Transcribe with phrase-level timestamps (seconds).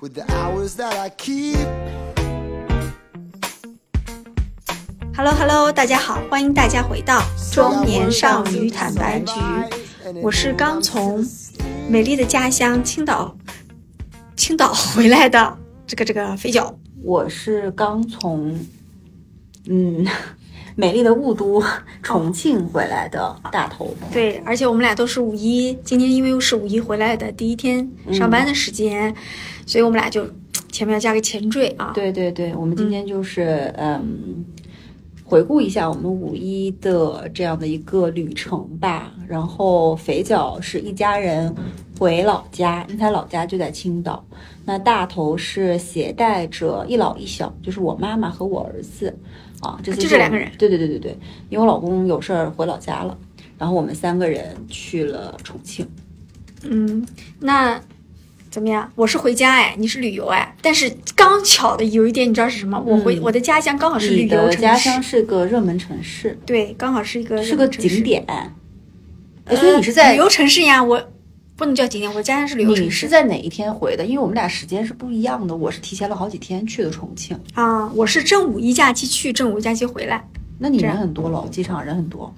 [0.00, 1.58] with the hours that I keep.
[5.14, 7.22] Hello Hello，大家好，欢迎大家回到
[7.52, 9.34] 中年少女坦白局。
[10.22, 11.24] 我是刚从
[11.88, 13.36] 美丽的家乡青岛
[14.36, 16.74] 青岛 回来的这个这个肥脚。
[17.02, 18.58] 我是刚从
[19.66, 20.06] 嗯
[20.76, 21.62] 美丽的雾都
[22.02, 23.94] 重庆回来的大头。
[24.12, 29.14] 对，而且我们俩都是五一，今天因为又是五一回来的第一天上班的时间，
[29.66, 30.26] 所以我们俩就
[30.72, 31.92] 前面要加个前缀啊。
[31.94, 34.44] 对对对，我们今天就是嗯。
[35.22, 39.12] 回顾一下我们五一的这样的一个旅程吧。
[39.28, 41.54] 然后肥脚是一家人
[41.96, 44.24] 回老家，因为他老家就在青岛。
[44.64, 49.16] 那大头是携带着一老一小，就是我妈妈和我儿子
[49.60, 50.50] 啊，这就这两个人。
[50.58, 53.16] 对对对对对，因为我老公有事儿回老家了，
[53.58, 55.88] 然后我们三个人去了重庆。
[56.64, 57.06] 嗯，
[57.38, 57.80] 那。
[58.50, 58.90] 怎么样？
[58.96, 62.76] 我是回家哎，你是旅游哎，但是刚巧的有一点，你知道是什么？
[62.84, 68.26] 我回我的家乡刚好是旅游城市，家乡是个热门城市，对，刚好是一个是个景点。
[69.50, 70.82] 所以你是在旅游城市呀？
[70.82, 71.00] 我
[71.60, 72.82] 不能叫景点，我家乡是旅游城市。
[72.84, 74.02] 你是在哪一天回的？
[74.02, 80.26] 因为我们俩时间是不一样的，我是提前了好几天去的重庆啊，我是正五一假期去，正五一假期回来。
[80.58, 82.34] 那你人很多了，机场人很多。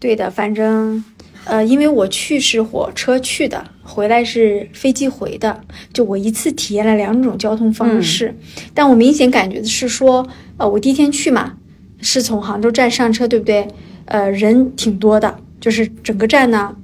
[0.00, 1.04] 对的，反正。
[1.44, 5.58] 呃，因为我去是火车去的，回来是飞机回的，
[5.90, 8.36] 就我一次体验了两种交通方式。
[8.74, 10.26] 但我明显感觉的是说，
[10.58, 11.54] 呃，我第一天去嘛，
[12.00, 13.66] 是从杭州站上车，对不对？
[14.04, 16.76] 呃，人挺多的，就是整个站呢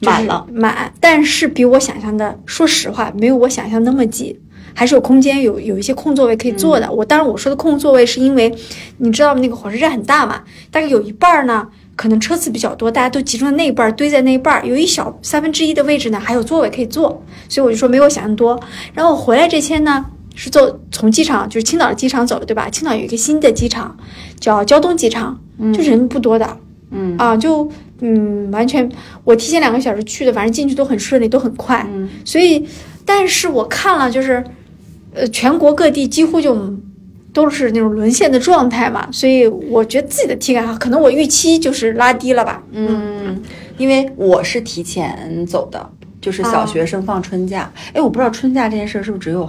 [0.00, 0.92] 满了，满。
[1.00, 4.38] 但是比我想象的，说实话，没有我想象那么挤，
[4.74, 6.90] 还是有空间，有有一些空座位可以坐的。
[6.90, 8.54] 我当然我说的空座位是因为，
[8.98, 11.68] 你知道那个火车站很大嘛，大概有一半呢。
[11.96, 18.58] 可能车次比较多，大家都集中在那一半儿，堆在那一半儿，有一小三分之一的位置呢，还有座位可以坐，所以我就说没有想象多。
[18.94, 22.70] 然后回来这天呢，是坐从机场，就是青岛的机场走的，对吧？
[22.70, 23.94] 青岛有一个新的机场，
[24.40, 25.38] 叫胶东机场，
[25.74, 26.56] 就人不多的，
[26.90, 28.88] 嗯啊，就嗯，完全
[29.24, 31.86] 我提前两个小时去的，反正进去都很顺利，都很快。
[31.92, 32.66] 嗯所以，
[33.04, 34.42] 但是我看了，就是
[35.14, 36.76] 呃，全国各地几乎就。
[37.32, 42.60] 都是那种沦陷的状态嘛，所以我觉得自己的体感可能我预期就是拉低了吧。
[42.72, 43.40] 嗯，
[43.78, 45.88] 因为我是提前走的，
[46.20, 47.72] 就是小学生放春假。
[47.92, 49.48] 哎，我不知道春假这件事是不是只有。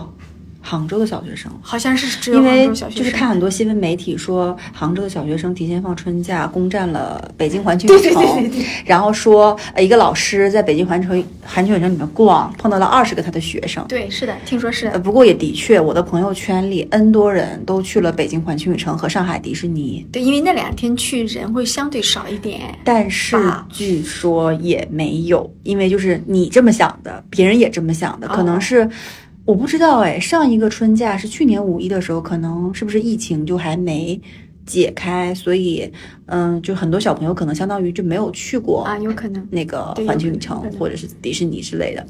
[0.61, 11.09] 杭州的小学生好像是因为就是看很多新闻媒体说，杭州的小学生提前放春假，攻占了北京环球影城，对对对然后说呃一个老师在北京环球
[11.43, 13.85] 环球影城里面逛，碰到了二十个他的学生。
[13.87, 14.87] 对，是的，听说是。
[14.87, 20.05] 呃，不过也的确，我的朋友圈里 N 多人都去了北京环球影城和上海迪士尼。
[20.11, 22.61] 对，因为那两天去人会相对少一点。
[22.83, 23.37] 但是
[23.69, 28.87] 据说也没有，因为就是你这么想的，别人也这么想的，可能是。
[29.43, 34.19] 我不知道哎，上一个春假是去年五一的时候，可能是不是疫情就还没
[34.65, 35.91] 解开，所以
[36.27, 42.05] 嗯，就很多小朋友可能相当于就没有去过啊，有可能那个环球影城或者是迪士尼之类的，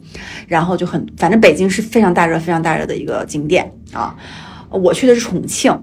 [0.47, 4.15] 然后就很反正北京是非常大热、非常大热的一个景点啊。
[4.69, 5.73] 我去的是重庆，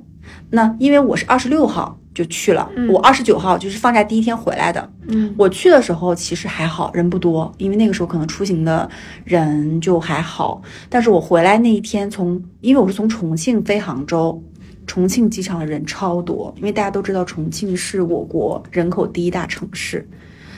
[0.50, 1.98] 那因为我是二十六号。
[2.19, 4.91] 就去了，我二十九号就是放假第一天回来的。
[5.06, 8.91] 嗯，我去的时候其实还好，人不多，因为那个时候可能出行的
[9.25, 10.61] 人就还好。
[10.89, 14.43] 但是我回来那一天，从因为我是从重庆飞杭州，
[14.84, 20.05] 重庆机场的人超多，因为大家都知道重庆是我国人口第一大城市。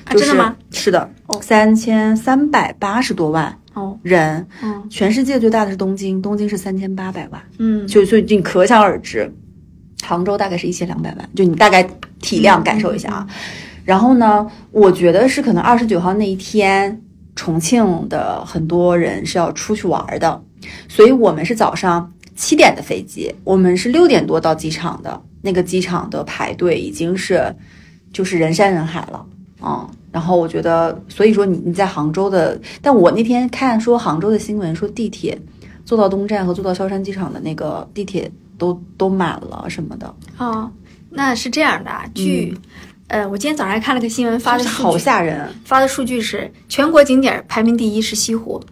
[0.05, 0.57] 啊，真的吗？
[0.71, 1.11] 是的，
[1.43, 4.47] 三千三百八十多万哦人。
[4.63, 7.43] 嗯，全世界最大的是东京，东京是三千八百万。
[7.59, 9.31] 嗯，就所以你可想而知。
[10.11, 11.89] 杭州大概是一千两百万，就你大概
[12.21, 13.29] 体量感受一下啊。
[13.85, 17.01] 然后呢，我觉得是可能二十九号那一天，
[17.37, 20.43] 重庆的很多人是要出去玩的，
[20.89, 25.23] 所以我们是早上七点的飞机，我们是六点多到机场的。
[25.43, 27.55] 那个机场的排队已经是
[28.13, 29.25] 就是人山人海了
[29.61, 29.89] 啊。
[30.11, 35.41] 然后我觉得，所以说你你在杭州的，但我那天看说杭州的新闻说地铁
[35.85, 38.29] 坐到东站和坐到萧山机场的那个地铁。
[38.61, 40.15] 都都满了什么的。
[40.37, 40.71] 哦，
[41.09, 42.55] 那是这样的，据，
[43.09, 48.63] 呃，我今天早上看了个新闻，发的好吓人，发的数据是全国景点排名第一是西湖，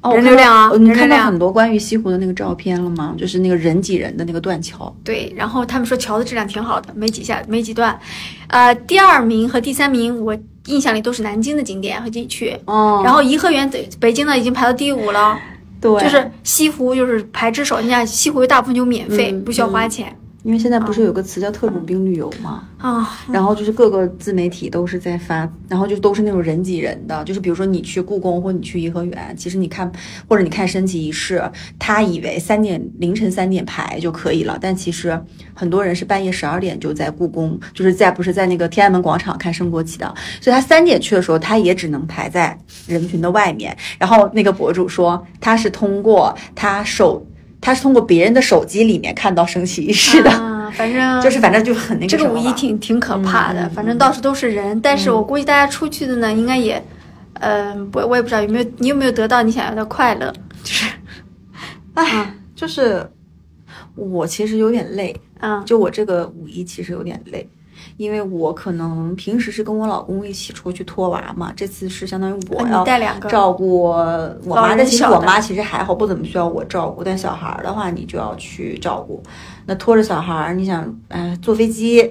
[0.00, 3.14] 哦，人流量啊，你看到很多关于西湖的那个照片了吗？
[3.18, 7.96] 就是那个人挤人的那个断桥，对，然后他们说桥的质量挺好的，没几下，没几段，
[8.48, 10.34] 呃，第二名和第三名我
[10.66, 13.70] 印象里都是南京的景点和景区，哦，然后颐和园
[14.00, 15.38] 北京呢已经排到第五了。
[15.80, 17.80] 对，就是西湖，就是排之首。
[17.80, 20.14] 你看西湖大部分就免费，不需要花钱。
[20.42, 22.66] 因为现在不是有个词叫特种兵旅游吗？
[22.78, 29.90] 啊，然后就是各个自媒体都是在发，然后就都是那种人挤人的，就是比如说你去故宫或你去颐和园，其实你看
[30.26, 31.42] 或者你看升旗仪式，
[31.78, 35.20] 他以为三点凌晨三点排就可以了，但其实
[35.52, 43.76] 很多人是半夜十二点就在故宫，就是在不是在那个天安门广场看升国旗的，所以他三点去的时候，他也只能排在人群的外面。
[43.98, 47.26] 然后那个博主说他是通过他手。
[47.60, 54.80] 他是通过别人的手机里面看到升旗仪式的，啊反正就是反正就很那个这个五一挺挺可怕的，嗯反正到处都是人。
[54.80, 56.82] 但是我估计大家出去的呢，应该也，
[57.34, 60.86] 嗯、不，我也不知道有没有你有没有得到你想要的快乐，就是，
[61.94, 63.04] 唉，就是
[63.94, 67.46] 我其实有点累，嗯就我这个五一其实有点累，
[68.00, 79.22] 因为我可能平时是跟我老公一起出去拖娃嘛，这次是相当于我啊要带两个照顾我妈，但其实我妈其实还好，不怎么需要我照顾，但小孩儿的话你就要去照顾。
[79.66, 82.10] 那拖着小孩儿，你想，哎，坐飞机，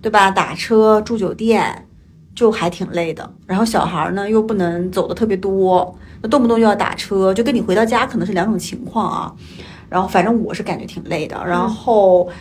[0.00, 0.30] 对吧？
[0.30, 1.86] 打车住酒店，
[2.34, 3.30] 就还挺累的。
[3.44, 9.34] 然后小孩儿呢又不能走的特别多，那动不动就要打车，就跟你回到家可能是两种情况啊。
[9.90, 11.36] 然后反正我是感觉挺累的。
[11.46, 12.34] 然后，嗯，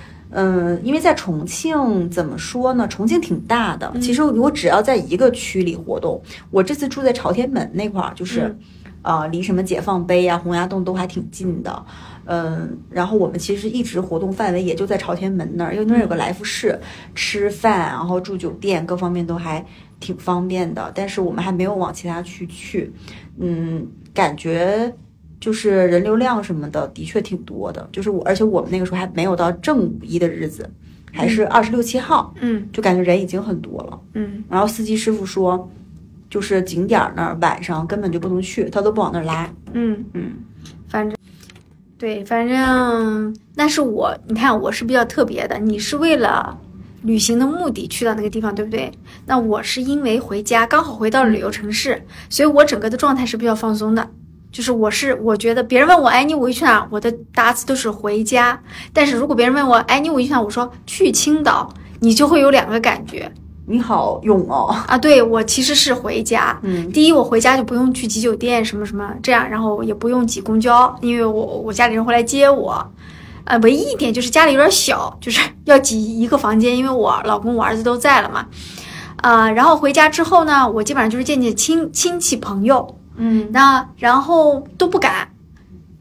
[0.84, 2.88] 因为在重庆怎么说呢？
[2.88, 6.22] 重庆挺大的，其实我只要在一个区里活动，
[6.52, 8.42] 我这次住在朝天门那块儿，就是。
[8.42, 8.60] 嗯
[9.06, 11.86] 呃，离什么解放碑啊、洪崖洞都还挺近的，
[12.26, 16.76] 嗯，然后我们其实一直活动范围也就在朝天门那儿，因为那儿有个来福士，
[17.14, 19.64] 吃饭然后住酒店各方面都还
[20.00, 22.92] 挺方便的，但是我们还没有往其他区去，
[23.40, 24.92] 嗯，感觉
[25.40, 30.70] 就是人流量什么的的确挺多的，就是我，而且我们那个时候还没有到正五一的日子，
[31.12, 34.00] 还是二十六七号，嗯就感觉人已经很多了。
[34.14, 35.70] 嗯然后司机师傅说，
[36.30, 39.50] 就是景点那儿晚上根本就不能去，他都不往那儿拉。
[39.74, 40.34] 嗯，嗯，
[40.88, 41.18] 反正。
[41.98, 46.60] 对，反正那是我，你看我是比较特别的，你是为了
[47.04, 48.92] 旅行的目的去到那个地方，对不对？
[49.26, 54.10] 那我是因为回家，刚好回到了旅游城市，所以我整个的状态是比较放松的。
[54.56, 56.88] 就是我是我觉得别人问我，哎，你五一去哪儿？
[56.90, 58.58] 我的答词都是回家。
[58.94, 60.40] 但是如果别人问我，哎，你五一去哪？
[60.40, 61.70] 我说去青岛，
[62.00, 63.30] 你就会有两个感觉
[63.66, 64.74] 你好勇哦。
[64.88, 64.98] 啊。
[64.98, 72.90] 对我其实是回家，嗯第一，我回家就不用去挤酒店什么什么这样，然后也不用挤公交，因为我我家里人会来接我。
[73.44, 78.46] 呃，唯一一点就是家里有点小，就是要挤一个房间，因为我老公、我儿子都在了嘛。
[79.18, 85.28] 啊、然后回家之后呢，我基本上就是见见亲亲戚朋友，嗯，那然后都不敢，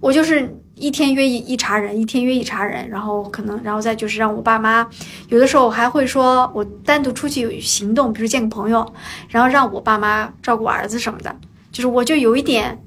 [0.01, 4.87] 我就是一天约一一茬人，一天约一茬人，然后可能，然后再就是让我爸妈，
[5.29, 8.93] 有的时候我还会说我单独出去行动，比如见个朋友，
[9.29, 11.35] 然后让我爸妈照顾儿子什么的，
[11.71, 12.81] 就是我就有一点。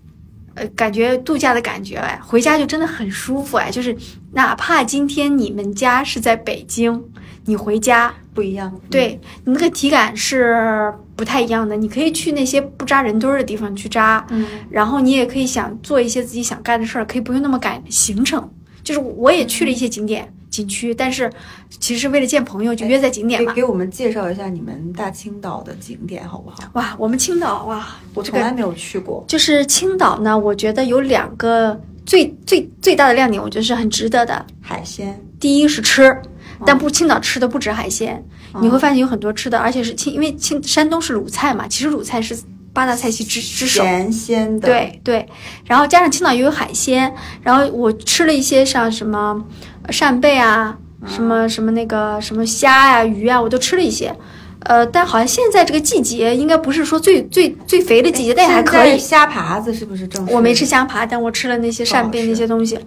[0.60, 3.96] 呃，感觉度假的感觉哎，回家就真的很舒服哎，就是
[4.32, 7.00] 哪怕今天你们家是在北京，
[7.48, 8.72] 你回家不一样。
[8.92, 11.76] 对你那个体感是不太一样的。
[11.76, 18.48] 你可以去那些不扎人堆儿的地方去扎，嗯，然后你也可以想做一些自己想干的事儿，可以不用那么赶行程。
[18.84, 21.30] 就是我也去了一些景点、景区，但是
[21.78, 23.54] 其实是为了见朋友，就约在景点嘛。
[23.54, 26.58] 给给我们介绍一下你们大青岛的景点好不好？
[26.74, 29.26] 哇，我们青岛哇，我从来没有去过。
[29.28, 34.46] 就是青岛呢，我觉得有两个最最最大的亮点，我觉得是很值得的。
[34.62, 36.18] 海鲜，第一是吃，
[36.66, 38.24] 但不青岛吃的不止海鲜，
[38.62, 42.38] 你会发现有很多吃的，而且是青，因为青山东是鲁菜嘛，其实鲁菜是
[42.74, 43.84] 八大菜系之之首。
[43.84, 45.30] 咸鲜的，，对对，
[45.66, 49.44] 然后加上青岛也有海鲜，然后我吃了一些像什么
[49.84, 54.16] 呃扇贝啊，什么什么那个什么虾呀、鱼啊，我都吃了一些。
[54.62, 58.98] 呃，但好像现在这个季节应该不是说最最最肥的季节，但也还可以。
[58.98, 60.26] 虾爬子是不是正？
[60.32, 60.66] 我没吃。
[60.66, 62.78] 虾爬，但我吃了那些扇贝那些东西。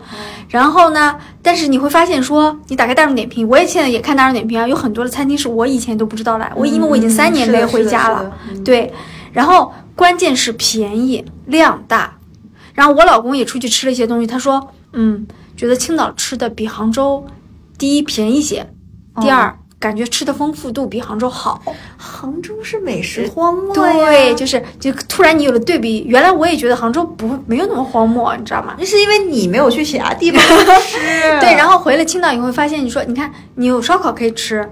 [0.49, 6.51] 然后呢，但是你会发现说，你打开大众点评，我也现在也看大众点评啊，有很多的餐厅是我以前都不知道的。
[6.55, 8.63] 我因为我已经三年没回家了，嗯。
[8.63, 8.93] 对，
[9.33, 12.19] 然后关键是便宜量大，
[12.75, 17.25] 然后我老公也出去吃了一些东西，他说，嗯，觉得青岛吃的比杭州，
[17.79, 18.71] 第一便宜些，
[19.23, 21.61] 第二、感觉吃的丰富度比杭州好。
[21.97, 24.11] 杭州是美食荒漠呀。
[24.11, 28.77] 对，就是就突然你有了对比，原来我也觉得杭州不没有那么荒漠，你知道吗？
[28.79, 30.41] 那是因为你没有去其他地方
[30.83, 30.99] 吃。
[31.41, 34.71] 对，然后回了青岛，以后发现，你说，你看，你有烧烤可以吃，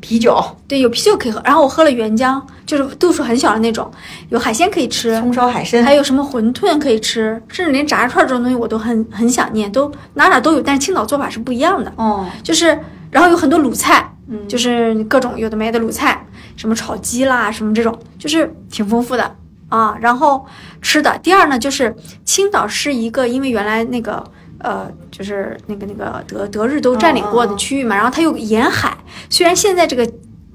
[0.00, 3.90] 啤酒、对，有啤酒可以喝，然后我喝了原浆，就是度数很小的那种，
[4.28, 12.78] 有海鲜可以吃，葱烧海参，还有什么馄饨可以吃，甚至连炸串这种东西我都很很想念，都哪哪都有，但是青岛做法是不一样的，哦，就是
[13.10, 14.48] 然后有很多鲁菜，嗯。
[14.48, 19.36] 就是各种有的没的卤菜，什么炒鸡啦，什么这种，就是挺丰富的。
[19.68, 19.96] 啊。
[20.00, 20.44] 然后
[20.80, 24.24] 吃的，第二呢，就是青岛是一个，因为原来那个
[24.58, 28.96] 呃，就是那个那个德德日都占领过的区域嘛，然后它又沿海，
[29.28, 30.08] 虽然现在这个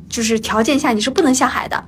[0.07, 1.84] 就是条件下你是不能下海的，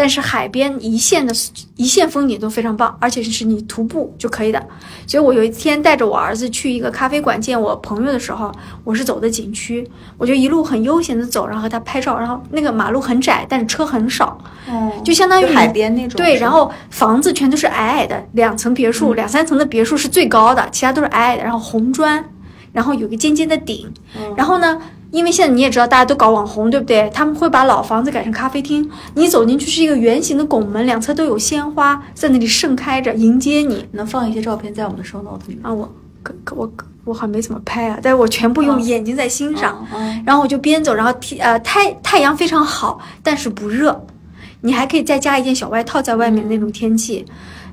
[0.00, 1.34] 但是海边一线的
[1.76, 4.58] 一线风景都非常棒，而且是你徒步就可以的。
[5.06, 8.50] 所以我有一天带着我儿子去一个咖啡馆见我朋友的时候，
[8.82, 14.38] 我是走的景区，我就一路很悠闲的走，然后和他拍照，然后那个马路很窄，但是车很少，
[14.70, 16.16] 哦就相当于海边那种。
[16.16, 22.24] 对，然后房子全都是矮矮的，两层别墅，两三层的别墅是最高的，其他都是矮矮的，然后红砖，
[22.72, 23.92] 然后有个尖尖的顶，
[24.34, 24.80] 然后呢，
[25.10, 27.10] 因为现在你也知道大家都搞网红，对不对？
[27.12, 35.64] 他们会把老房子改成咖啡厅，你走进去是一个圆形的拱门，两侧都有鲜花在那里盛开着迎接你能放一些照片在我们的 show note 里面。
[35.64, 35.72] 啊！
[35.72, 36.70] 我可可我
[37.04, 39.86] 我好像没怎么拍啊，但是我全部用眼睛在欣赏。
[39.94, 44.06] 嗯然后我就边走，然后天呃太太阳非常好，但是不热，
[44.60, 47.24] 你还可以再加一件小外套在外面那种天气，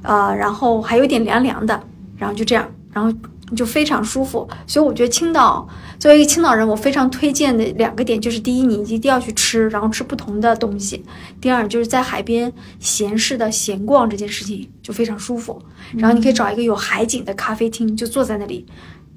[0.01, 1.77] 呃，然后还有点凉凉的，
[2.17, 3.11] 然后就这样，然后
[3.55, 4.47] 就非常舒服。
[4.65, 5.67] 所以我觉得青岛
[5.99, 10.99] 作为一个青岛人，我非常推荐的两个点就是：第一，你一定要去吃，然后吃不同的东西；
[11.39, 15.61] 第二，就是在海边闲适的闲逛这件事情就非常舒服。
[15.93, 18.65] 然后你可以找一个有海景的咖啡厅，就坐在那里。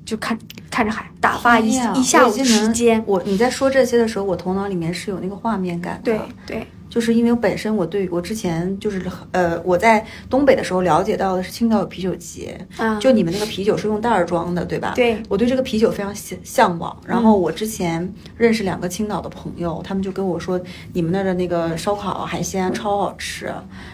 [0.03, 0.37] 就看
[0.71, 3.01] 看着海，打发一一下午时间。
[3.07, 6.03] 我你在说这些的时候，我头脑里面是有那个画面感的。
[6.03, 14.93] 对对，就是因为本身我对我之前就是呃我在东北的时候了解到的是青岛有啤酒节，啊，就你们那个啤酒是用袋儿装的，对吧？
[14.95, 16.95] 对我对这个啤酒非常向向往。
[17.07, 20.61] 然后我之前认识两个青岛的朋友，他们就跟我说，
[20.93, 23.51] 你们那儿的那个烧烤海鲜超好吃。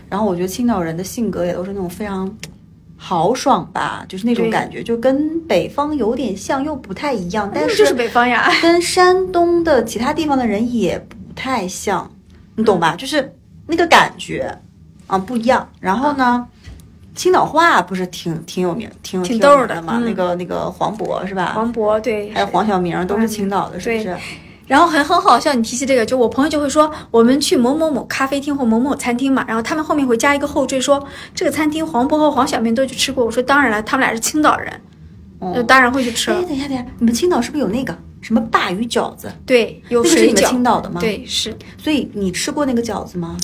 [0.08, 2.34] 然后我觉得青岛人的性格也都是那种非常
[2.96, 8.50] 豪爽吧，就是那种感觉，就跟北方有点像，又不太一样，但是就是北方呀。
[8.62, 12.10] 跟山东的其他地方的人也不太像，
[12.56, 12.96] 你懂吧？
[12.96, 13.34] 就是
[13.66, 14.58] 那个感觉
[15.06, 15.68] 啊不一样。
[15.80, 16.46] 然后呢，
[17.14, 19.94] 青岛话不是挺挺有名、挺挺挺逗的嘛？
[19.96, 21.52] 嗯那个那个黄渤是吧？
[21.54, 24.16] 黄渤对，还有黄晓明都是青岛的，是不是？
[24.66, 33.25] 然后还很好笑，你提起这个，就我朋友就会说，我们去某某某咖啡厅或某某餐厅嘛，然后他们后面会加一个后缀说，这个餐厅黄渤和黄晓明都去吃过。
[33.25, 34.80] 我说当然了，他们俩是青岛人，
[35.38, 36.42] 哦就当然会去吃哎，了。
[36.42, 37.96] 等一下，等一下，你们青岛是不是有那个
[38.26, 39.33] 什么鲅鱼饺子？
[39.47, 40.45] 对，有那个是你们。
[40.45, 43.37] 青岛的吗？，对，是所以你吃过那个饺子吗？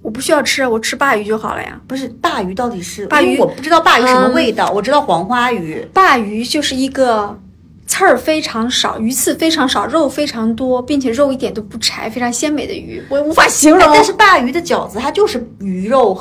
[0.00, 1.78] 我不需要吃，我吃鲅鱼就好了呀。
[1.86, 5.86] 不是鲅鱼到底是鲅鱼我不知道鲅鱼什么嗯味道，我知道黄花鱼。
[5.92, 7.38] 鲅鱼就是一个
[7.86, 13.86] 刺儿非常少，鱼刺非常少，肉非常多，并且肉一点都不柴，非常鲜美的鱼，我无法形容。
[13.88, 16.18] 哎但是鲅鱼的饺子它就是鱼肉，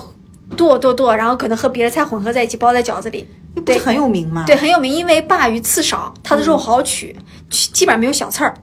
[0.58, 3.26] 剁剁剁，然后可能和别的菜混合在一起包在饺子里。
[3.56, 4.44] 对不是很有名吗？
[4.46, 7.16] 对，很有名，因为鲅鱼刺少，它的肉好取，
[7.50, 8.54] 基基本上没有小刺儿，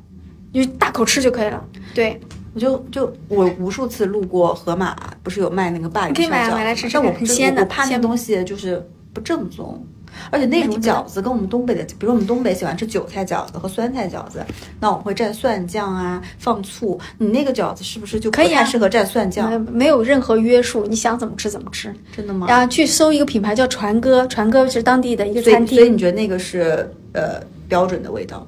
[0.53, 1.63] 你就大口吃就可以了。
[1.95, 2.21] 对，
[2.55, 9.85] 我就就我无数次路过盒马，不是有卖那个鲅鱼你可以买烧饺买来吃吃但我真看很鲜的我怕那东西就是不正宗。
[10.31, 14.45] 而且那种饺子跟我们东北的，比如我们东北喜欢吃韭菜饺子和酸菜饺子，
[14.81, 16.99] 那我们会蘸蒜酱啊，放醋。
[17.19, 19.51] 你那个饺子是不是就不可以适合蘸蒜酱？
[19.51, 21.95] 没没有任何约束，你想怎么吃怎么吃。
[22.17, 22.47] 真的吗？
[22.49, 25.97] 然后去搜一个品牌叫船哥，船哥是当地的一个所餐厅所以你。
[25.99, 28.47] 觉得那个是呃标准的味道？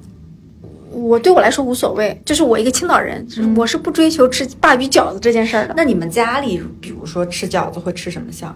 [0.91, 5.73] 我对我来说无所谓，就是我一个青岛人，嗯我是不追求吃鲅鱼饺子这件事儿的。
[5.77, 8.55] 那你们家里比如说吃饺子会吃什么馅儿？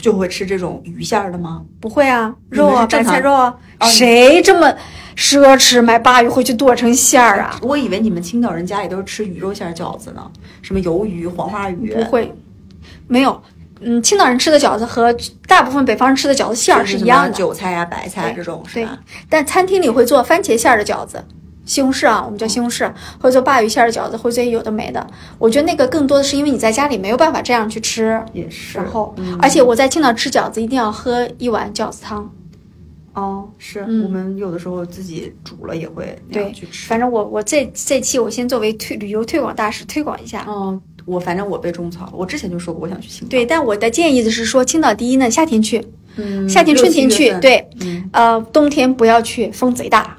[0.00, 1.62] 就会吃这种鱼馅儿的吗？
[1.80, 4.74] 不会啊，肉啊，白菜肉啊，哦谁这么
[5.16, 7.58] 奢侈买鲅鱼回去剁成馅儿啊？
[7.62, 10.30] 我以为你们青岛人家里都是吃鱼肉馅儿饺子呢，
[10.62, 11.92] 什么鱿鱼、黄花鱼。
[11.94, 12.32] 不会，
[13.06, 13.40] 没有。
[13.82, 15.14] 嗯，青岛人吃的饺子和
[15.46, 18.98] 大部分北方人吃的饺子馅儿是一样的，韭菜呀、白菜这种是对吧？
[19.28, 21.24] 但餐厅里会做番茄馅儿的饺子，
[21.70, 25.06] 西红柿啊，我们叫西红柿，或者做鲅鱼馅儿的饺子，或者有的没的。
[25.38, 28.76] 我觉得那个更多的是因为你在家里没有办法这样去吃，也是。
[28.76, 32.28] 然后，嗯而且我在青岛吃饺子一定要喝一碗饺子汤。
[33.12, 36.88] 哦，是、嗯我们有的时候自己煮了也会那对样去吃。
[36.88, 40.44] 反正我我这这期我先作为推旅游推广大使推广一下。
[40.48, 43.30] 哦，我反正我被种草了，我之前就说过我想去青岛。
[43.30, 45.84] 对，但我的建议就是说，青岛第一呢，夏天去，
[46.16, 50.16] 嗯，夏天、春天去，对，嗯，呃，冬天不要去，风贼大。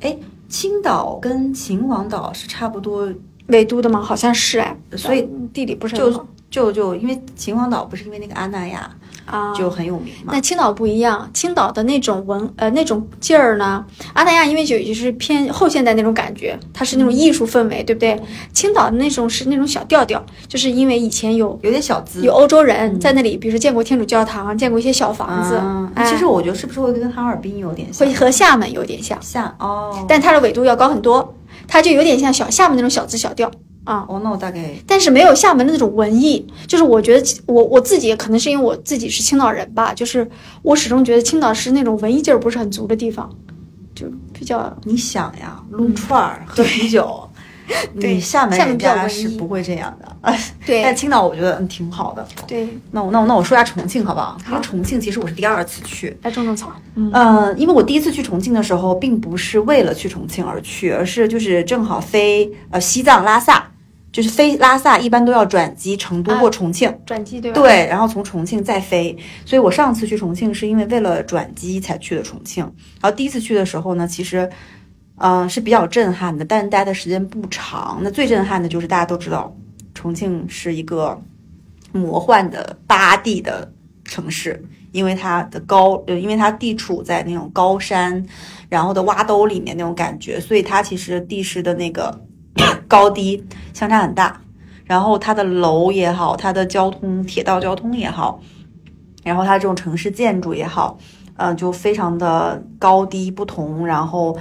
[0.00, 0.16] 哎，
[0.50, 3.08] 青岛跟秦皇岛是差不多，
[3.46, 4.02] 纬度的吗？
[4.02, 8.90] 好像是哎，所以嗯地理不是很就就就因为秦皇岛不是因为那个阿那亚
[9.30, 10.32] 啊，就很有名嘛。
[10.34, 18.20] 那青岛不一样，青岛的那种文呃那种劲儿呢，阿那亚因为就就是偏后现代那种感觉，它是那种艺术氛围，对不对？
[18.52, 25.60] 青岛的那种是那种小调调，就是因为以前有有点小资，有欧洲人在那里，比如说建过天主教堂，建过一些小房子，
[26.04, 28.06] 其实我觉得是不是会跟哈尔滨有点像？
[28.06, 31.34] 会和厦门有点像，像哦，但它的纬度要高很多，
[31.68, 33.50] 它就有点像小厦门那种小资小调
[33.84, 34.04] 啊。
[34.08, 40.28] 哦，那我大概但是没有厦门的那种文艺，就是我觉得我我自己可能是因为我自己是青岛人吧，就是
[40.62, 43.30] 我始终觉得青岛是那种文艺劲儿不是很足的地方，
[43.94, 47.28] 就比较你想呀，撸串儿、喝啤酒，
[48.00, 50.06] 对你厦门人家是不会这样的。
[50.22, 52.26] 但对青岛我觉得嗯挺好的。
[52.46, 54.36] 对，那我那我那我说一下重庆好不好？
[54.48, 56.14] 因为重庆其实我是第二次去。
[56.22, 56.70] 来种种草。
[56.94, 63.69] 嗯嗯，因为我第一次去重庆的时候，并不是为了去重庆而去，而是就是正好飞呃西藏拉萨，
[64.12, 66.92] 就是飞拉萨一般都要转机成都啊或重庆。
[67.06, 67.60] 转机对吧？
[67.60, 72.64] 对，然后从重庆再飞，所以我上次去重庆是因为为了转机才去的重庆。
[73.00, 74.50] 然后第一次去的时候呢，其实，
[75.18, 78.00] 嗯、是比较震撼的，但待的时间不长。
[78.02, 79.54] 那最震撼的就是大家都知道，
[79.94, 81.20] 重庆是一个
[81.92, 83.70] 魔幻的八地的
[84.04, 84.60] 城市，
[84.92, 88.24] 因为它的高，呃，因为它地处在那种高山，
[88.68, 92.18] 然后的洼兜里面那种感觉，所以它其实地势的那个
[92.88, 94.40] 高低相差很大。
[94.84, 98.40] 然后它的楼也好，它的交通铁道交通也好，
[99.22, 100.98] 然后它这种城市建筑也好，
[101.36, 104.36] 呃，就非常的高低不同，然后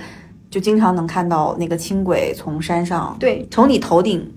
[0.50, 4.28] 就经常能看到那个轻轨从山上，对，从你头顶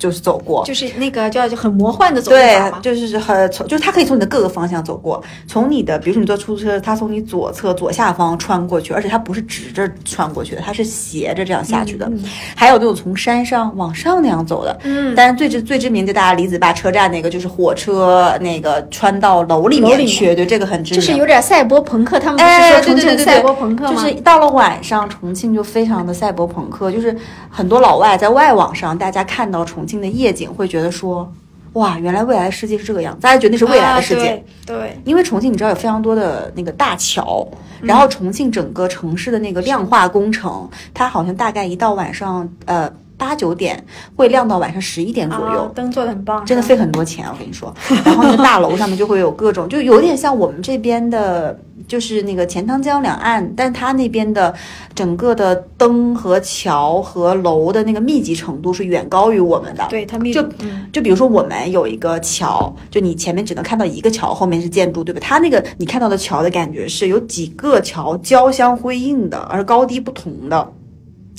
[0.00, 2.58] 就是走过，就是那个叫就很魔幻的走对。
[2.82, 12.10] 就是很从，就是它可以从你的各个方向走过，从你的，比如说你坐出租车，它从你左侧左下方穿过去，而且它不是直着穿过去的，它是斜着这样下去的。
[12.56, 21.00] 还有那种从山上往上那样走的，嗯，但是最知最知名就大家李子坝车站那个，就是火车那个穿到楼里面面去，对这个很知名。
[21.00, 24.02] 就是有点赛博朋克，他们不哎，是说重庆赛博朋克吗？
[24.02, 27.14] 就是到了晚上，重庆就非常的赛博朋克，就是
[27.50, 31.30] 很多老外在外网上，大家看到重庆的夜景，会觉得说，
[31.72, 34.28] 哇，原来未来的世界是这个样子，大家觉得那是未来的世界。
[34.28, 37.46] 啊对对，因为重庆你知道有非常多的那个大桥，
[37.80, 37.88] 嗯。
[37.88, 42.88] 然后重庆整个城市的那个亮化工程，它好像大概一到晚上呃
[43.20, 43.84] 八九点
[44.16, 45.64] 会亮到晚上十一点左右。
[45.64, 47.72] 啊，灯做的很棒，真的费很多钱，我跟你说。
[48.02, 54.54] 然后那个大楼上面就会有各种，就有点像我们这边的，就是那个钱塘江两岸，但它那边的
[54.94, 59.86] 整个的灯和桥和楼的那个密集程度是远高于我们的。
[59.90, 65.20] 对它密就嗯就比如说我们有一个桥，就你前面只能看到一个桥，后面是建筑，对吧？
[65.22, 70.72] 它那个你看到的桥的感觉是有几个桥交相辉映的，而高低不同的。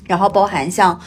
[0.07, 0.99] 然后包含像，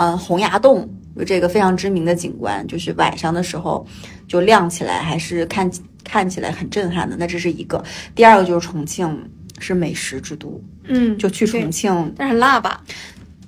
[0.00, 3.86] 嗯、洪崖洞有这个非常知名的景观，就是晚上的时候
[4.26, 5.70] 就亮起来，还是看
[6.02, 7.14] 看起来很震撼的。
[7.18, 7.84] 那这是一个。
[8.14, 12.82] 第二个就是重庆是美食之都，嗯，就去重庆，但是辣吧？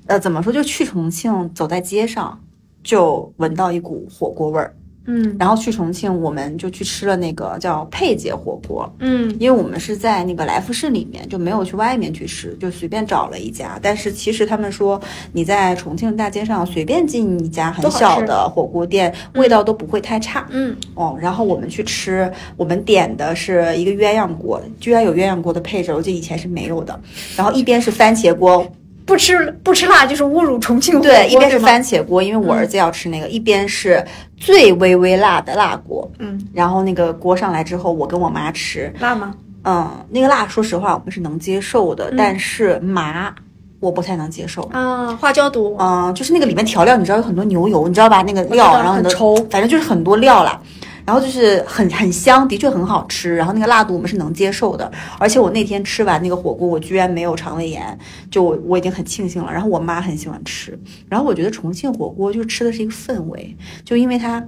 [0.09, 0.53] 呃，怎么说？
[0.53, 2.39] 就去重庆，走在街上
[2.85, 4.75] 就闻到一股火锅味儿。
[5.07, 13.79] 嗯然后去重庆，我们就去吃了那个叫佩姐火锅，嗯因为我们是在那个来福士里面，就没有去外面去吃，就随便找了一家。
[13.83, 15.01] 但是其实他们说
[15.33, 20.47] 你在重庆大街上随便进一家很小的火锅店，味道都不会太差。
[20.51, 26.99] 嗯，哦，然后我们去吃，我们点的是一个鸳鸯锅，居然有鸳鸯锅的配置，我记得以前是没有的。
[27.37, 28.67] 然后一边是番茄锅，
[29.05, 34.05] 不吃不吃辣就是侮辱重庆火锅对，一边是番茄锅，因为我儿子要吃那个，一边是
[34.37, 36.11] 最微微辣的辣锅。
[36.19, 39.35] 嗯，然后那个锅上来之后，我跟我妈吃，辣吗？
[39.65, 43.35] 嗯，那个辣，说实话我们是能接受的，嗯但是麻
[43.81, 44.63] 我不太能接受。
[44.73, 48.23] 啊，花椒多，嗯，就是那个里面调料，你知道有很多牛油，你知道吧？
[48.23, 50.61] 那个料，然后很多反正就是很多料啦。
[51.05, 53.35] 然后就是很很香，的确很好吃。
[53.35, 57.99] 然后那个辣度我们是能接受的，而且我那天吃完那个火锅，我居然没有肠胃炎，
[58.31, 59.53] 就我我已经很庆幸了。
[59.53, 64.43] 然后我妈很喜欢吃，然后我觉得重庆火锅就吃的是一个氛围，就因为它，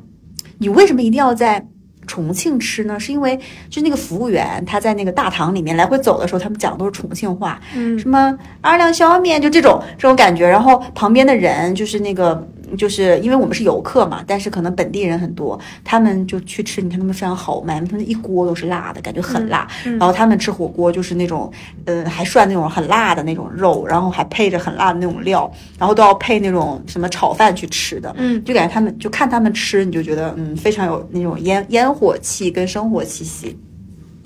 [0.59, 1.67] 你为什么一定要在
[2.07, 3.01] 重庆吃呢？
[3.01, 3.39] 是因为
[3.71, 10.47] 就那个服务员他在那个大堂里面来回走的时候，他们讲的都是重庆话，嗯什么二两小面，就这种这种感觉。
[10.47, 19.69] 然后旁边的人就是那个，就是因为我们是游客嘛，但是可能本地人很多，他们就去吃，你看他们非常豪迈，他们一锅都是辣的，感觉很辣。
[19.87, 21.51] 嗯然后他们吃火锅就是那种，
[21.85, 28.15] 呃，还涮那种很辣的那种肉，然后还配着很辣的那种料，然后都要配那种什么炒饭去吃的。
[28.19, 33.57] 嗯就感觉他们就看他们吃，你就觉得嗯非常有那种烟烟火气跟生活气息。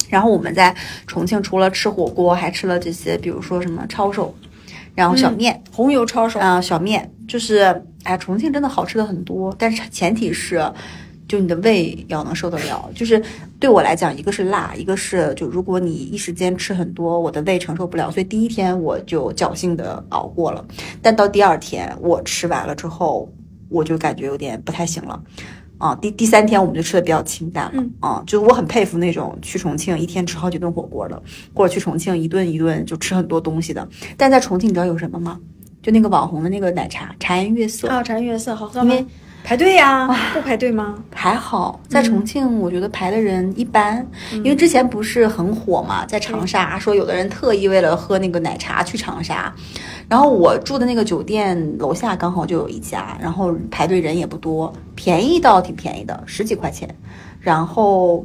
[0.09, 0.74] 然后我们在
[1.07, 4.35] 重庆除了吃火锅，还吃了这些，比如说什么抄手，
[4.99, 10.61] 然后小面，红油抄手，啊、小面，就是哎，重庆真的好吃的很多，但是前提是，
[11.29, 12.91] 就你的胃要能受得了。
[12.97, 13.23] 就是
[13.61, 20.67] 对我来讲，一个是辣，一个是就如果你一时间吃很多，我的胃承受不了，所以第一天我就侥幸的熬过了。
[21.01, 23.33] 但到第二天我吃完了之后，
[23.69, 25.23] 我就感觉有点不太行了。
[25.79, 27.83] 啊，第第三天我们就吃的比较清淡了。
[27.83, 31.23] 嗯啊，就我很佩服那种去重庆一天吃好几顿火锅的，
[31.55, 33.88] 或者去重庆一顿一顿就吃很多东西的。
[34.17, 35.38] 但在重庆，你知道有什么吗？
[35.81, 37.88] 就那个网红的那个奶茶，茶颜悦色。
[37.88, 38.95] 啊，茶颜悦色好喝因吗？
[38.95, 39.07] 为
[39.44, 41.03] 排队呀、不排队吗？
[41.14, 49.51] 还好，在重庆我觉得排的人一般，因为之前不是很火嘛，在长沙说有的人特意为了喝那个奶茶去长沙，
[50.07, 56.88] 然后我住的那个酒店楼下刚好就有一家，然后排队人也不多，便宜倒挺便宜的，十几块钱，
[57.40, 58.24] 然后。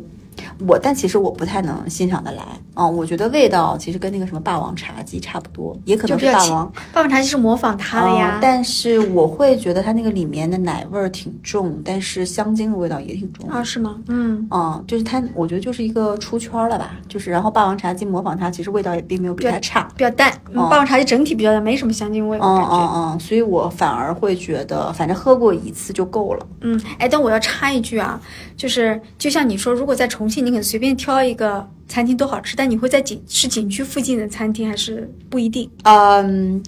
[0.67, 2.43] 我但其实我不太能欣赏得来
[2.75, 8.31] 啊、我觉得味道其实跟那个什么霸王茶姬差不多，也可能是霸王，霸王茶姬是模仿它的呀。
[8.35, 13.47] 嗯但是我会觉得它那个里面的奶味儿挺重，但是香精的味道也挺重。
[13.49, 13.97] 啊，是吗？
[14.07, 19.87] 嗯，嗯，就是它，我觉得就是一个出圈儿了吧，就是然后霸王茶姬模仿它，其实味道也并没有比它差。
[19.95, 20.31] 比较淡。
[20.51, 22.67] 嗯哦霸王茶姬整体比较淡，没什么香精味，我嗯。
[22.71, 26.45] 嗯嗯，所以我反而会觉得，反正喝过一次就够了。
[26.61, 28.19] 嗯，哎，但我要插一句啊，
[28.57, 35.69] 就是就像你说，如果在重庆，你可能随便挑一个餐厅都好吃，但你会在景是景区附近的餐厅，还是不一定？
[35.83, 36.61] 嗯，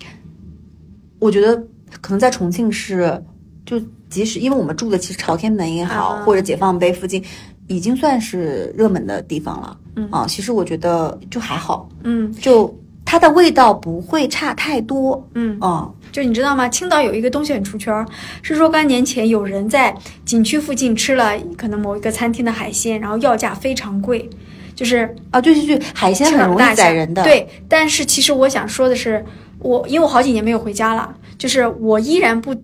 [1.19, 1.55] 我觉得
[2.01, 3.23] 可能在重庆是，
[3.65, 7.23] 就即使因为我们住的其实朝天门也好，啊或者解放碑附近，
[7.67, 9.77] 已经算是热门的地方了。
[9.95, 15.25] 嗯啊，其实我觉得就还好，嗯就它的味道不会差太多。
[15.35, 16.69] 嗯，啊，就你知道吗？
[16.69, 18.05] 青岛有一个东西很出圈儿，
[18.41, 24.29] 是若干年前有人在景区附近吃了可能某一个餐厅的海鲜，然后要价非常贵，
[24.73, 29.23] 就是啊，对对对，海鲜很容易宰人的。，对，但是其实我想说的是，
[29.59, 32.55] 我因为我好几年没有回家了，就是我依然不，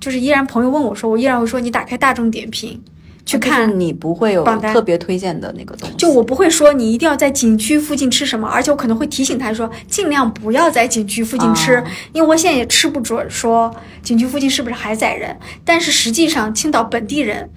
[0.00, 2.80] 就是依然朋友问我说，我依然会说你打开大众点评
[3.24, 3.78] 去看。
[3.78, 5.96] 你不会有特别推荐的那个东西。
[5.96, 15.36] 就我不会说你一定要在景区附近吃什么，而且我可能会提醒他说，尽量不要在景区附近吃，啊因为我现在也吃不准说景区附近是不是还宰人。
[15.64, 17.48] 但是实际上，青岛本地人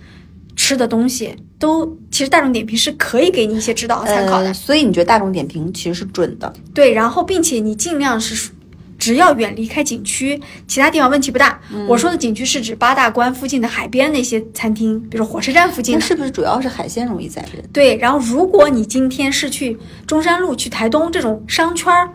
[0.55, 4.47] 吃的东西都，其实大众点评是可以给你一些指导和参考的。
[4.47, 6.51] 呃，所以你觉得大众点评其实是准的？
[6.73, 8.51] 对，然后并且你尽量是，
[8.97, 11.59] 只要远离开景区，其他地方问题不大。
[11.71, 15.99] 嗯我说的景区是指八大关附近的海边那些餐厅，比如火车站附近的。
[15.99, 17.63] 那是不是主要是海鲜容易宰人？
[17.71, 22.09] 对，然后如果你今天是去中山路、去台东这种商圈儿，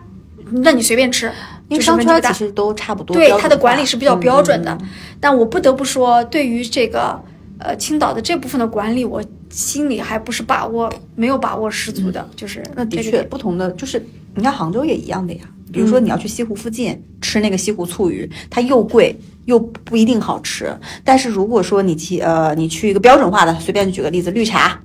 [0.51, 1.31] 那你随便吃，
[1.69, 2.33] 因为商圈其。
[2.33, 4.77] 实都差不多，对它的管理是比较标准的。
[5.19, 7.19] 但我不得不说，对于这个
[7.59, 15.45] 呃青岛的这部分的管理，我心里还不是把握没有把握十足的，就是嗯那的确，不同的就是，你看杭州也一样的呀。
[15.73, 19.13] 比如说嗯你要去西湖附近、吃那个西湖醋鱼，它又贵
[19.45, 20.71] 又不一定好吃。
[21.03, 24.79] 但是如果说你去呃，你去一个标准化的，随便举个例子，绿茶。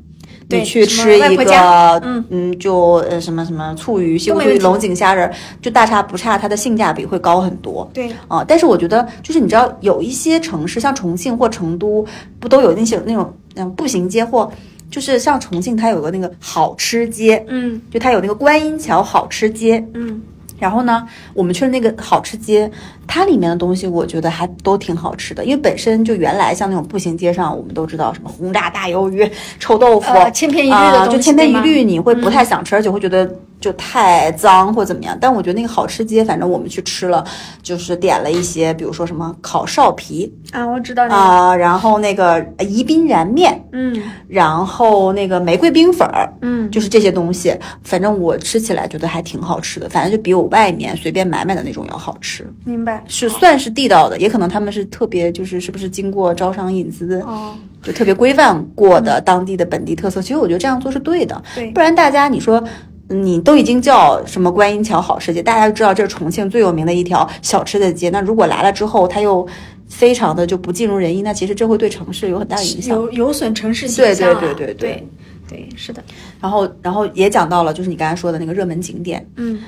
[0.49, 7.87] 对你去吃一个，嗯嗯，就呃什么什么醋鱼、西湖醋鱼、龙井虾仁，就大差不差，它的性价比会高很多。
[7.93, 12.03] 对啊，但是我觉得，就是你知道，有一些城市，像重庆或成都，
[12.41, 14.51] 不都有那些那种嗯步行街，或
[14.91, 19.87] 就是像重庆，它有个那个好吃街，嗯就它有那个观音桥好吃街。
[19.93, 20.19] 嗯
[20.59, 22.71] 然后呢，我们去了那个好吃街，
[23.09, 35.17] 它里面的东西我觉得还都挺好吃的，因为本身就原来像那种步行街上，我们都知道什么轰炸大鱿鱼、臭豆腐，呃千篇一律的就千篇一律，你会不太想吃，而且会觉得就太脏或怎么样。
[35.21, 37.25] 但我觉得那个好吃街，反正我们去吃了，
[37.63, 40.33] 就是点了一些，比如说什么烤臊皮。
[40.53, 44.01] 啊，我知道那个，啊、然后那个宜宾燃面，嗯。
[44.29, 60.21] 然后那个玫瑰冰粉儿，嗯，就是这些东西，反正我吃起来觉得还挺好吃的，反正就比我外面随便买买的那种要好吃，明白是算是地道的，也可能他们是特别就是是不是经过招商引资，哦，就特别规范过的当地的本地特色。
[60.21, 62.63] 其实我觉得这样做是对的，对不然大家你说。
[63.11, 68.11] 你都已经叫什么观音桥好吃街，大家都知道这是重庆最有名的一条小吃的街。
[68.11, 69.49] 那如果来了之后，它又
[69.89, 72.95] 非常的就不尽如人意，那其实这会对城市有很大的影响。
[72.95, 75.09] 有有损城市形象啊，对对对对对
[75.49, 76.05] 对是的，
[76.39, 79.59] 然后，然后也讲到了，就是你刚才说的那个热门景点，嗯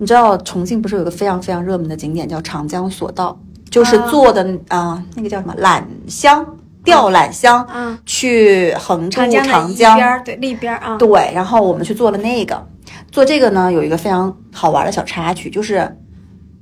[0.00, 3.38] 你知道重庆不是有个非常非常热门的景点叫长江索道，
[3.70, 6.44] 就是啊坐的啊、那个叫什么缆箱
[6.82, 12.66] 吊缆箱、嗯，去横渡长江对另一边儿啊，对，然后我们去做了那个，
[13.12, 15.94] 做这个呢有一个非常好玩的小插曲，就是。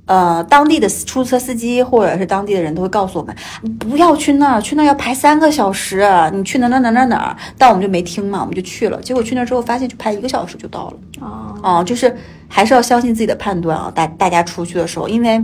[0.09, 7.37] 呃，当地的出租车司机或者是当地的人都会告诉我们，你不要去那儿，去那儿要排三个小时，你去哪哪哪哪哪儿。
[7.59, 8.99] 但我们就没听嘛，我们就去了。
[9.03, 10.97] 结果去那儿之后，发现就排一个小时就到了。
[11.21, 12.11] 哦，哦，就是
[12.47, 15.39] 还是要相信自己的判断啊，大大家出去的时候，因为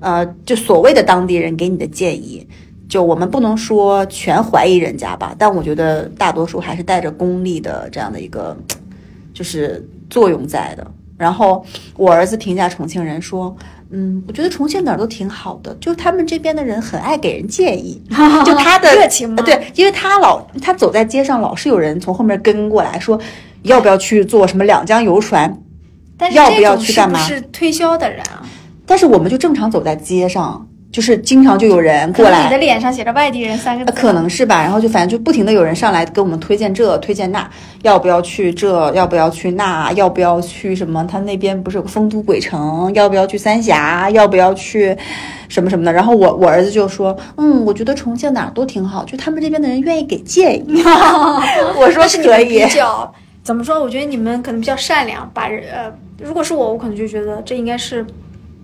[0.00, 2.44] 呃，就所谓的当地人给你的建议，
[2.88, 8.56] 就我们不能说全怀疑人家吧，但我觉得大多数还是带着功利的这样的一个
[9.32, 10.84] 就是作用在的。
[11.16, 11.64] 然后
[11.96, 13.56] 我儿子评价重庆人说。
[13.90, 18.00] 嗯，我觉得重庆哪儿都挺好的，就他们这边的人很爱给人建议，
[18.44, 19.36] 就他的热情吗？
[19.38, 23.18] 呃对，因为他老他走在街上，老是有人从后面跟过来说，
[23.62, 25.62] 要不要去坐什么两江游船，
[26.18, 27.18] 但是要不要去干嘛？
[27.18, 28.42] 不是推销的人啊？
[28.84, 34.62] 但是我们就正常走在街上，就是经常就有人过来你的，脸上写着“外地人”三个字，呃可能是吧。
[34.62, 37.48] 然后就反正就不停的有人上来给我们推荐这推荐那，
[37.82, 41.06] 要不要去这，要不要去那，要不要去什么？
[41.06, 44.08] 他那边不是有个丰都鬼城，要不要去三峡？
[44.10, 44.96] 要不要去
[45.48, 45.92] 什么什么的？
[45.92, 50.82] 然后我我儿子就说，嗯，我觉得重庆哪儿都挺好，就他们这边的人愿意给建议。
[51.76, 52.74] 我说是可以比。
[52.74, 53.80] 较怎么说？
[53.80, 58.04] 我觉得你们可能比较善良，把人呃，如果是我，我可能就觉得这应该是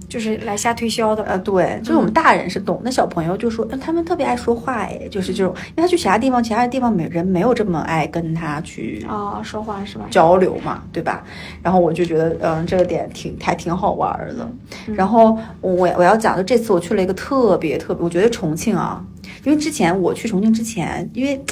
[0.09, 1.23] 就是来瞎推销的。
[1.25, 10.07] 呃，对，就是我们大人是懂，那小朋友就说，嗯他们特别爱说话，哎，就是这种，因为他去其他地方，其他地方没人没有这么爱跟他去啊、说话是吧？
[10.11, 11.25] 交流嘛，对吧？
[11.63, 14.49] 然后我就觉得，嗯，这个点挺还挺好玩儿的。
[14.95, 19.05] 然后我我要讲的这次我去了一个特别特别，我觉得重庆啊，
[19.45, 21.43] 因为之前我去重庆之前，因为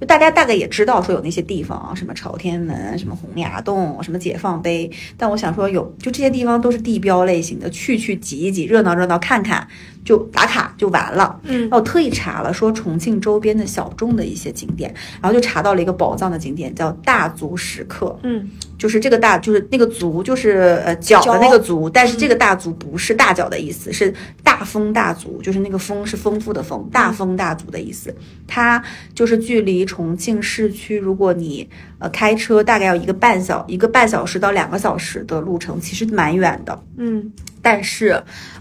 [0.00, 9.66] 就大家大概也知道说有那些地方啊，什么朝天门、什么洪崖洞、什么解放碑，但我想说有就这些地方都是地标类型的，去去挤一挤，热闹热闹看看，
[10.06, 11.38] 就打卡就完了。
[11.42, 18.16] 嗯然后我特意查了说重庆周边的小众的一些景点，然后就查到了一个宝藏的景点，叫大足石刻。
[18.22, 28.14] 嗯就是这个大，就是那个足，就是呃脚的那个足，但是这个大足不是大脚的意思，是大丰大足，就是那个丰是丰富的丰，大丰大足的意思。
[28.46, 28.82] 它
[29.14, 31.66] 就是距离重庆市区，如果你
[31.98, 36.78] 呃开车大概要一个半小一个半小时到两个小时的路程，其实蛮远的。
[36.98, 37.32] 嗯
[37.66, 38.10] 但是，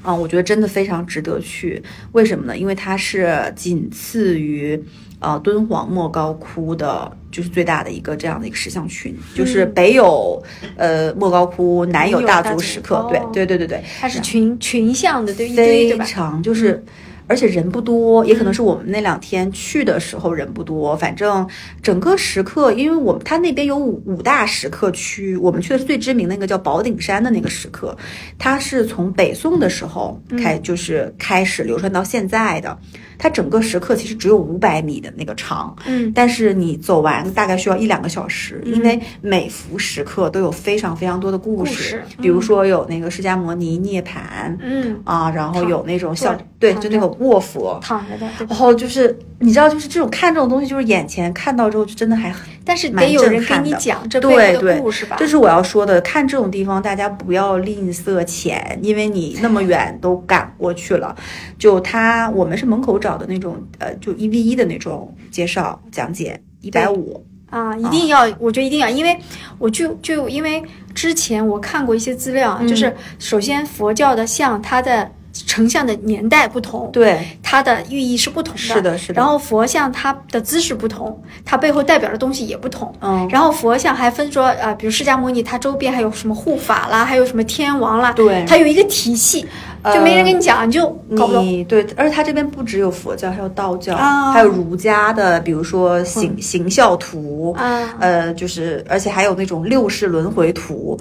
[0.01, 1.79] 啊、我觉得真的非常值得去。
[2.13, 2.57] 为什么呢？
[2.57, 4.83] 因为它是仅次于
[5.19, 10.41] 呃敦煌莫高窟的，就是最大的一个这样的一个石像群，就是北有
[10.75, 13.05] 呃莫高窟，南有大足石刻。
[13.07, 16.05] 对对对对对，它是群群像的，对一堆对非？
[16.05, 16.83] 常就是。
[17.27, 20.95] 而且人不多，也可能是我们那两天去的时候人不多。
[20.95, 21.47] 反正
[21.81, 27.97] 整个石刻，因为我们它那边有五五大石刻区，我们去的是最知名的那个叫宝顶山的那个石刻，
[28.37, 32.77] 它是从北宋的时候开，就是开始流传到现在的。
[33.17, 55.15] 它整个石刻其实只有五百米的那个长，嗯但是你走完大概需要一两个小时，因为每幅石刻都有非常非常多的故事，故事比如说有那个释迦摩尼涅槃，嗯，啊，然后有那种像对，就那个卧佛，躺着的，然后就是你知道，就是这种看这种东西，就是眼前看到之后，就真的还很但是蛮得有人给震撼的你讲这对背后的对故事吧？
[55.19, 56.01] 这是我要说的。
[56.01, 61.15] 看这种地方，大家不要吝啬钱，因为你那么远都赶过去了。
[61.57, 67.23] 就他，我们是门口找的那种，呃，就一 v 一的那种介绍讲解，一百五。
[67.51, 69.15] 啊，一定要，我觉得一定要，因为
[69.59, 70.61] 我就就因为
[70.95, 75.09] 之前我看过一些资料啊，就是首先佛教的像它的
[75.45, 79.15] 成像的年代不同，对，它的寓意是不同的，是的是的。
[79.15, 82.93] 然后佛像它的姿势不同，它背后代表的东西也不同。
[83.01, 88.45] 嗯，然后佛像还分说，呃，比如释迦牟尼，它周边还有什么护法啦，还有什么天王啦，对。
[88.47, 89.45] 它有一个体系，
[89.93, 91.45] 就没人跟你讲，你就搞不懂。
[91.45, 94.31] 你对，而且它这边不只有佛教，还有道教，啊。
[94.31, 97.93] 还有儒家的，比如说行行孝图，啊。
[97.99, 100.97] 呃，就是而且还有那种六世轮回图。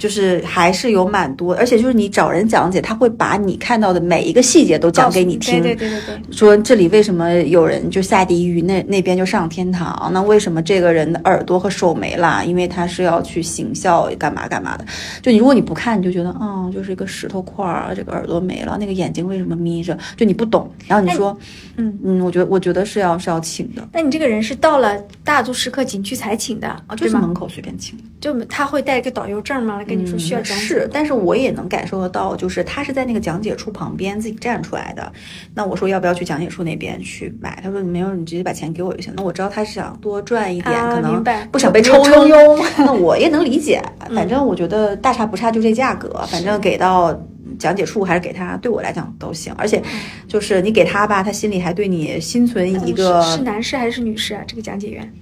[0.00, 5.60] 就是还是有蛮多，而且就是你找人讲解，他会把你看到的每一个细节都讲给你听。
[5.60, 10.10] 对对对对对，说这里为什么有人就下地狱，那那边就上天堂？
[10.14, 12.42] 那为什么这个人的耳朵和手没了？
[12.46, 14.86] 因为他是要去行孝，干嘛干嘛的。
[15.20, 19.98] 就你如果你不看，你就觉得，嗯，就是一个石头块儿，这个耳朵没了，那个眼睛为什么眯着？
[20.16, 20.70] 就你不懂。
[20.88, 21.36] 然后你说，
[21.76, 26.96] 嗯嗯，我觉得我觉得是要是要请的，那你这个人是到了大足石刻景区才请的啊，对吗？
[26.96, 27.98] 就是门口随便请。
[28.20, 29.82] 就他会带一个导游证吗？
[29.90, 30.62] 来跟你说需要讲解。
[30.62, 35.12] 嗯是，但是我也能感受得到，就是他是在那个讲解处旁边自己站出来的。
[35.54, 37.60] 那我说要不要去讲解处那边去买？
[37.62, 39.12] 他说没有，你直接把钱给我就行。
[39.16, 42.58] 那我知道他是想多赚一点，啊可能不想被不抽抽佣。
[42.78, 43.82] 那我也能理解，
[44.14, 47.20] 反正我觉得大差不差就这价格，反正给到。
[47.58, 49.52] 讲解处还是给他，对我来讲都行。
[49.58, 49.82] 而且，
[50.26, 54.42] 就是你给他吧，他心里还对你心存一个是男士还是女士啊？
[54.46, 55.12] 这个讲解员，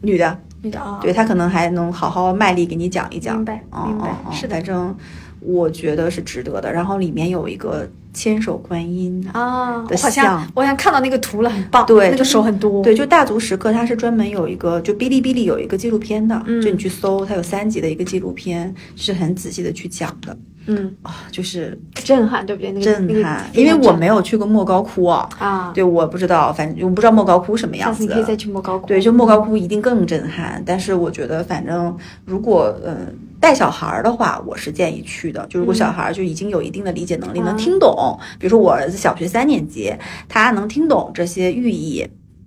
[0.00, 0.98] 女的，女的啊。
[1.02, 3.36] 对他可能还能好好卖力给你讲一讲。
[3.36, 4.94] 明白嗯明白是的反正
[5.40, 6.72] 我觉得是值得的。
[6.72, 11.86] 然后里面有一个千手观音啊，的我好像像我好像看到那个图了，很棒。
[11.86, 12.82] 对那个手很多。
[12.82, 20.36] 对，就大足石刻，它是专门有一个，就哔哩哔哩有一个纪录片的，嗯就你去搜，它有三集的一个纪录片，是很仔细的去讲的
[20.68, 22.70] 嗯，啊，就是震撼，对不对？
[22.72, 23.44] 那个震撼。
[23.52, 25.72] 因为我没有有去过莫高窟啊，啊。
[25.74, 28.08] 对，我不知道，反正我不知道莫高窟什么样子的。
[28.08, 28.86] 下次你可以再去莫高窟。
[28.86, 30.62] 对，就莫高窟一定更震撼。
[30.64, 33.06] 但是我觉得，反正如果嗯、呃
[33.40, 35.46] 带小孩儿的话，我是建议去的。
[35.48, 39.94] 就如果小孩儿就已经有一定的理解能力，能听懂，比如说我儿子小学三年级，
[40.28, 42.04] 他能听懂这些寓意，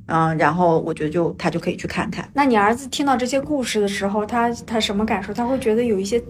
[0.08, 2.28] 嗯，然后我觉得就他就可以去看看。
[2.34, 5.34] 那你儿子听到这些故事的时候，他他什么感受？
[5.34, 6.22] 他会觉得有一些，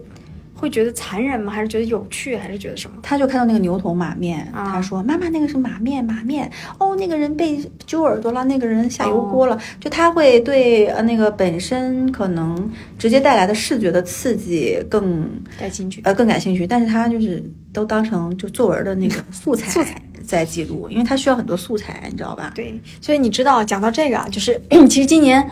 [0.62, 1.52] 会觉得残忍吗？
[1.52, 2.36] 还是觉得有趣？
[2.36, 2.98] 还是觉得什么？
[3.02, 6.48] 他就看到那个牛头马面，啊他说：“妈妈，那个是马面，马面
[6.78, 9.58] 哦，那个人被揪耳朵了，那个人下油锅了。
[9.80, 16.00] 就他会对呃那个本身可能直接带来的视觉的刺激更感兴趣？
[16.04, 22.52] 呃更感兴趣，但是他就是都当成就作文的那个 素材素材在记录，因为他需要很多素材，你知道吧？
[22.54, 25.44] 对，所以你知道，讲到这个啊，就是 其实今年，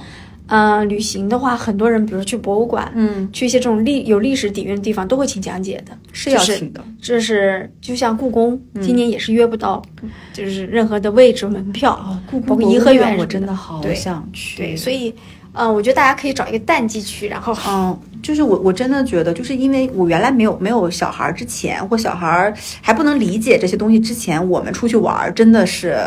[0.50, 5.96] 呃，旅行的话，很多人比如说去博物馆，嗯，去一些这种历有历史底蕴的地方，都会请讲解的。
[6.12, 6.84] 是要就是请的。
[7.00, 9.80] 这是就像故宫，嗯今年也是约不到，
[10.32, 14.56] 就是任何的位置门票，哦，故包括宫颐和园我真的好想去。
[14.58, 15.14] 对，所以，
[15.52, 25.98] 呃，我觉得大家可以找一个淡季去，然后嗯，就是我我真的觉得，就是因为我原来没有没有小孩儿之前，或小孩儿还不能理解这些东西之前，我们出去玩儿真的是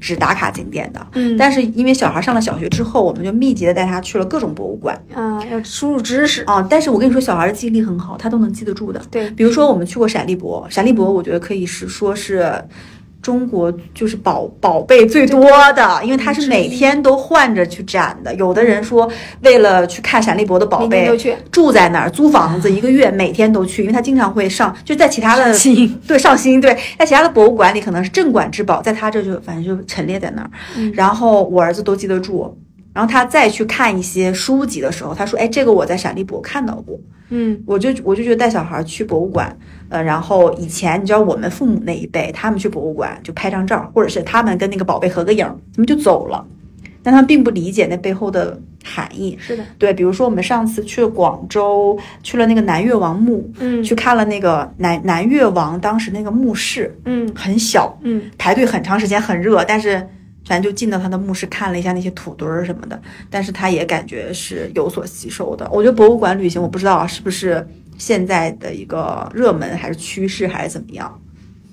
[0.00, 1.06] 只打卡景点的。
[1.12, 6.42] 嗯但是因为小孩上了小学之后，我们就密集的带他去了各种博物馆嗯、要输入知识。
[6.44, 6.66] 啊。
[6.68, 9.00] 但是我跟你说，小孩的记忆力很好，他都能记得住的。
[9.10, 12.50] 对比如说我们去过陕历博，陕历博我觉得可以是说是。
[13.22, 18.32] 中国就是宝宝贝最多的，因为它是每天都换着去展的。
[18.34, 19.10] 有的人说，
[19.42, 21.10] 为了去看闪立博的宝贝
[21.50, 30.50] 住在那儿租房子一个月，每天都去，因为他经常会上，就在其他的新对上新 对，在其他的博物馆里可能是镇馆之宝，在他这就反正就陈列在那儿。
[30.76, 32.56] 嗯然后我儿子都记得住，
[32.92, 36.96] 然后他再去看一些书籍的时候，他说：“哎，这个我在闪立博看到过。”
[37.28, 39.54] 嗯我就我就觉得带小孩去博物馆，
[39.88, 45.44] 呃，然后以前你知道我们父母那一辈，他们去博物馆就拍张照，或者是他们跟那个宝贝合个影，
[45.74, 46.44] 他们就走了，
[47.02, 49.36] 但他们并不理解那背后的含义。
[49.40, 60.06] 是的，对，比如说我们上次去了广州，去了那个南越王墓，嗯去看了那个南南越王当时那个墓室，嗯很小，嗯排队很长时间，很热，但是
[60.44, 65.68] 咱就进到他的墓室看了一下那些土堆儿什么的，但是他也感觉是有所吸收的。
[65.72, 67.66] 我觉得博物馆旅行，我不知道啊是不是
[67.98, 71.20] 现在的一个热门，还是趋势，还是怎么样，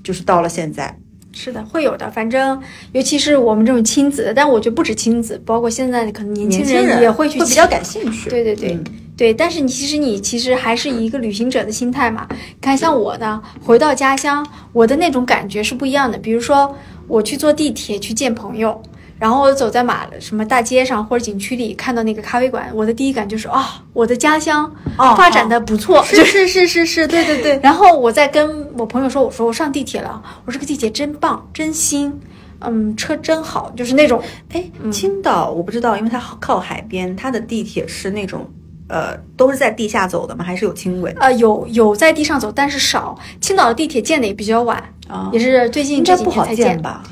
[0.04, 0.98] 就是到了现在，
[1.32, 2.10] 是的，会有的。
[2.12, 8.30] 反正尤其是我们这种亲子的，但我觉得不止亲子，包括现在可能年轻人也会去会比较感兴趣。
[8.30, 8.84] 对对对、嗯
[9.16, 12.28] 对，但是你其实你其实还是以一个旅行者的心态嘛。
[12.32, 16.18] 你看，像我呢，回到家乡，我的那种感觉是不一样的。
[16.18, 16.76] 比如说，
[17.08, 18.82] 我去坐地铁去见朋友，
[19.19, 24.65] 然后我走在马什么大街上或者景区里，看到那个咖啡馆，我的第一感就是啊、我的家乡
[24.97, 27.60] 哦发展的不错，是是是是是，对对对。
[27.63, 32.12] 然后我在跟我朋友说，我说我上地铁了，我说这个地铁真棒，真新，
[32.60, 34.21] 嗯，车真好，就是那种
[34.52, 38.45] 哎，青岛我不知道，因为它靠海边，它的地铁是那种
[38.89, 40.43] 呃都是在地下走的吗？
[40.43, 41.15] 还是有轻轨？
[41.19, 43.17] 呃有有在地上走，但是少。
[43.39, 46.82] 青岛的地铁建的也比较晚，啊也是最近应这几该不好建年才建。
[46.82, 47.04] 吧？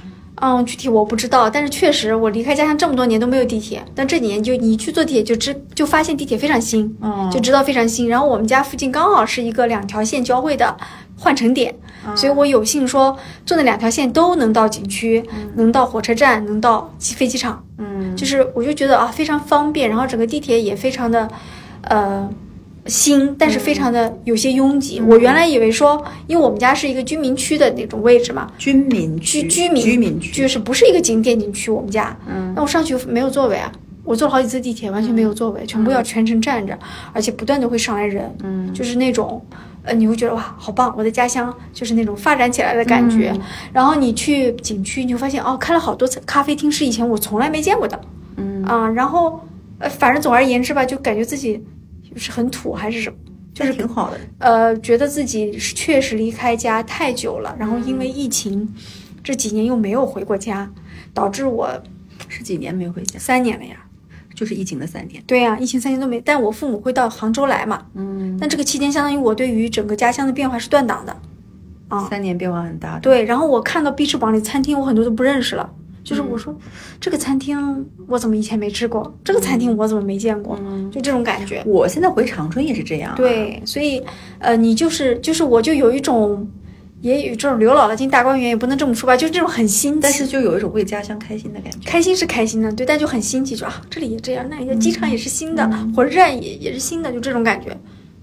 [0.41, 8.09] 嗯，具体我不知道，但是确实我离开家乡这么多年都没有地铁，但这几年就你一去坐地铁就知就发现地铁非常新，嗯就知道非常新。
[8.09, 10.75] 然后我们家附近刚好是一个两条线交汇的
[11.17, 11.73] 换乘点，
[12.15, 15.23] 所以我有幸说坐那两条线都能到景区，
[15.55, 17.63] 能到火车站，能到飞机场。
[17.77, 21.29] 嗯，就是我就觉得啊非常方便，然后整个地铁也非常的
[21.83, 22.27] 呃
[22.85, 25.01] 新，但是非常的有些拥挤。
[25.01, 33.71] 我原来以为说，因为我们家是一个居民区的那种位置嘛，居民区居居民居民区就是不是一个景点景区，我们家，嗯那我上去没有座位啊。
[34.03, 36.77] 我坐了好几次地铁，完全没有座位，全部要全程站着，
[37.13, 39.39] 而且不断的会上来人，嗯就是那种，
[39.83, 40.91] 呃，你会觉得哇，好棒！
[40.97, 43.31] 我的家乡就是那种发展起来的感觉。
[43.31, 43.41] 嗯
[43.71, 48.01] 然后你去景区，你会发现哦，开了好多次咖啡厅，是以前我从来没见过的。
[48.37, 49.39] 嗯啊，然后
[49.77, 51.63] 呃，反正总而言之吧，就感觉自己
[52.15, 53.15] 是很土还是什么，
[53.53, 54.19] 就是挺好的。
[54.39, 58.73] 呃，觉得自己是确实离开家太久了，然后因为疫情
[59.23, 60.71] 这几年又没有回过家，
[61.13, 61.69] 导致我
[62.27, 63.19] 是几年没回家？
[63.19, 63.77] 三年了呀。
[64.33, 65.21] 就是疫情的三年。
[65.27, 71.15] 对呀、疫情三年都没，但我父母会到杭州来嘛，嗯，但这个期间相当于我对于整个家乡的变化是断档的。
[71.89, 72.97] 啊三年变化很大。
[72.99, 75.69] 对，然后我看到 B 吃榜里餐厅，我很多都不认识了。
[76.03, 76.55] 就是我说，
[76.99, 79.13] 这个餐厅我怎么以前没吃过？
[79.23, 80.59] 这个餐厅我怎么没见过？
[80.91, 81.61] 就这种感觉。
[81.65, 84.01] 我现在回长春也是这样、啊。，对，所以
[84.39, 86.47] 呃，你就是就是我就有一种，
[87.01, 91.79] 也有这种刘姥姥进大观园，也不能这么说吧，就是这种很新奇，但是就有一种为家乡开心的感觉。
[91.85, 97.75] 开心是开心的，对，但就很新奇，就啊，这里也这样，那里也机场也是新的，火车站也也是新的，就这种感觉。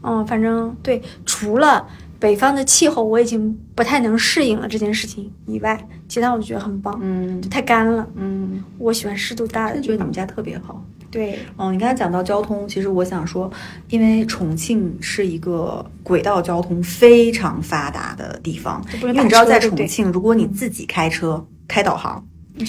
[0.02, 1.86] 嗯，反正对，除了
[2.18, 8.06] 北方的气候我已经不太能适应了这件事情以外，其他我就觉得很棒，嗯就太干了。
[8.16, 10.12] 嗯，我喜欢湿度大的地方真的觉得你们。
[10.12, 10.84] 家特别好。
[11.10, 13.50] 对，哦，你刚才讲到交通，其实我想说，
[13.88, 22.22] 因为重庆是一个轨道交通非常发达的地方，因为你知道，在重庆，如果你自己开车开导航，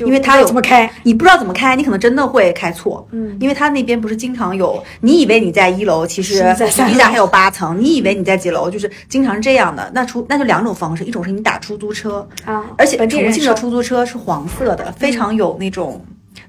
[0.05, 3.07] 因为它有怎么开，你不知道怎么开，你可能真的会开错。
[3.11, 9.89] 嗯因为它那边不是经常有，你以为你在一楼，其实是你在三楼地下还有八层，你以为你在几楼，就是经常是这样的。
[9.93, 16.03] 那出那就两种方式，一种是你打出租车，啊，而且重庆的出租车是黄色的，非常有那种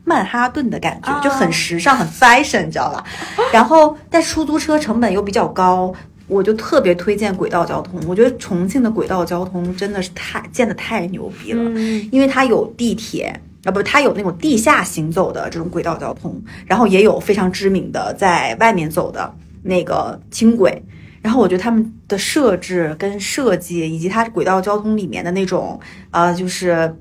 [0.04, 3.04] 曼哈顿的感觉，啊就很时尚、很 fashion，你知道吧？
[3.52, 5.92] 然后，但出租车成本又比较高。
[6.30, 20.82] 我就特别推荐轨道交通，我觉得重庆的轨道交通真的是太建的太牛逼了，嗯因为它有地铁啊，不，它有那种地下行走的这种轨道交通，然后也有非常知名的在外面走的那个轻轨。
[21.20, 25.78] 然后我觉得他们的设置跟设计，以及它轨道交通里面的那种
[26.10, 26.94] 呃，就是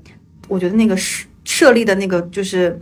[0.46, 2.78] 我觉得那个设设立的那个就是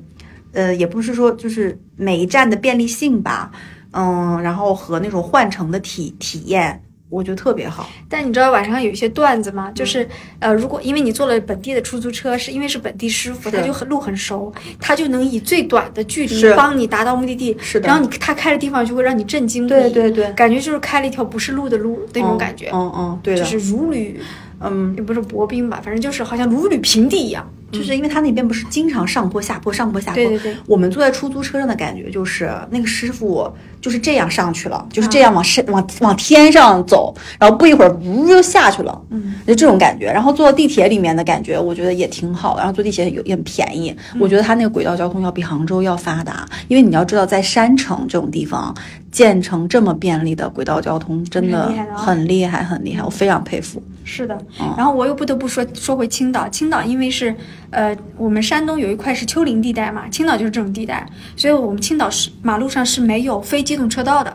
[0.52, 3.52] 呃，也不是说就是每一站的便利性吧，
[3.92, 7.88] 嗯，然后和那种换乘的体体验，我觉得特别好。
[8.08, 9.70] 但你知道晚上有一些段子嗯吗？
[9.74, 10.06] 就是
[10.40, 17.56] 呃，如果因为你坐了本地的出租车，是因为是本地师傅，他就很路很熟，他就能以最短的距离帮你达到目的地。
[17.60, 19.66] 是的然后你他开的地方就会让你震惊。
[19.66, 24.20] 对对对感觉就是开了一条不是路的路那种嗯感觉，嗯嗯，对的，就是如履
[24.60, 27.48] 嗯，也不是薄冰吧，反正就是好像如履平地一样。
[27.70, 33.50] 就是因为他那边不是经常上坡下坡上坡下坡，对对对我们坐在出租车上的感觉就是那个师傅
[33.80, 40.06] 就是这样上去了，就是这样往山、往往天上走，然后不一会儿呜又下去了，嗯，就这种感觉。
[40.06, 42.60] 然后坐地铁里面的感觉，我觉得也挺好的。
[42.60, 48.74] 然后坐地铁也也很便宜，嗯我觉得它那个轨道交通要比杭州要发达，因为你要知道，在山城这种地方
[49.12, 53.82] 建成这么便利的轨道交通，真的很厉害的啊很厉害，很厉害，我非常佩服。
[54.08, 57.34] 是的，嗯然后我又不得不说说回青岛，青岛因为是
[57.70, 61.06] 呃我们山东有一块是丘陵地带嘛，青岛就是这种地带，
[61.36, 64.34] 所以我们青岛是马路上是没有非机动车道的，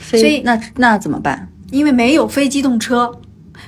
[0.00, 1.48] 所所以那那怎么办？
[1.70, 3.10] 因为没有非机动车。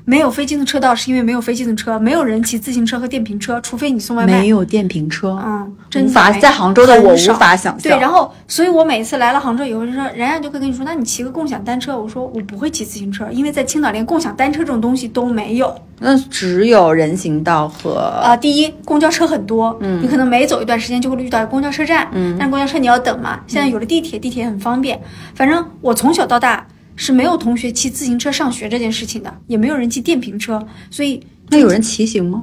[0.06, 4.40] 没有非机动车道，是因为没有非机动车，没有人骑自行车和电瓶车，除非你送外卖。
[4.40, 7.90] 没有电瓶车，嗯，真无法在杭州的我无法想象。
[7.90, 11.98] 对，然后，所以我每次来了杭州以后，就说人家就会跟你说，那你骑个共享单车。
[11.98, 15.74] 我说我不会骑自行车，因为在青岛连共享单车这种东西都没有。
[16.00, 23.40] 那只有人行道和啊、第一，公交车很多，嗯，你可能每走一段时间就会遇到公交车站，嗯，但是公交车你要等嘛。
[23.46, 25.00] 现在有了地铁，地铁很方便。
[25.34, 26.66] 反正我从小到大
[26.96, 31.20] 是没有同学骑自行车上学这件事情的，也没有人骑电瓶车，所以
[31.50, 32.42] 那有人骑行吗？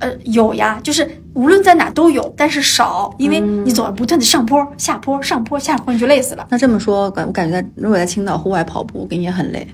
[0.00, 6.46] 呃有呀，就是无论在哪都有，但是少，因为你总要不断的上坡、下坡、上坡、下坡，你就累死了。
[6.50, 9.66] 那这么说，感我感觉在如果在青岛户外跑步，跟你也很累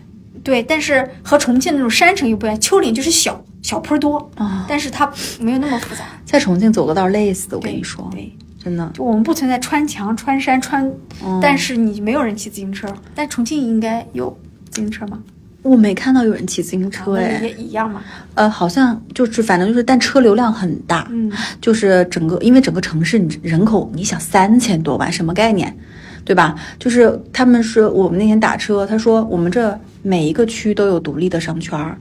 [0.44, 4.66] 对，但是和重庆那种山城又不一样，丘陵就是小小坡多，啊。
[4.68, 6.02] 但是它没有那么复杂。
[6.24, 8.32] 在重庆走个道累死的，我跟你说，对。
[8.62, 8.90] 真的。
[8.94, 10.86] 就我们不存在穿墙、穿山、穿，
[11.24, 12.86] 嗯但是你没有人骑自行车。
[13.14, 14.36] 但重庆应该有
[14.70, 15.18] 自行车吗？
[15.62, 18.02] 我没看到有人骑自行车也一样嘛。
[18.34, 21.30] 呃，好像就是反正就是，但车流量很大，嗯，
[21.60, 25.76] 就是整个因为整个城市你人口，你想三千多万，什么概念？
[26.24, 26.54] 对吧？
[26.78, 31.98] 就是他们说我们那天打车，他说我们这每一个区都有独立的商圈儿。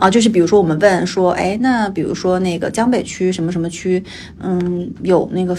[0.00, 4.02] 啊，就是比如说我们问说，哎，那比如说那个江北区什么什么区，
[4.40, 5.56] 嗯，有那个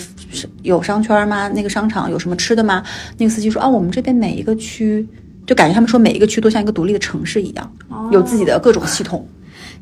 [0.64, 1.48] 有商圈吗？
[1.50, 2.84] 那个商场有什么吃的吗？
[3.18, 5.08] 那个司机说啊，我们这边每一个区，
[5.46, 7.74] 就感觉他们说每一个区都像一个独立的城市一样，
[8.12, 9.26] 有自己的各种系统，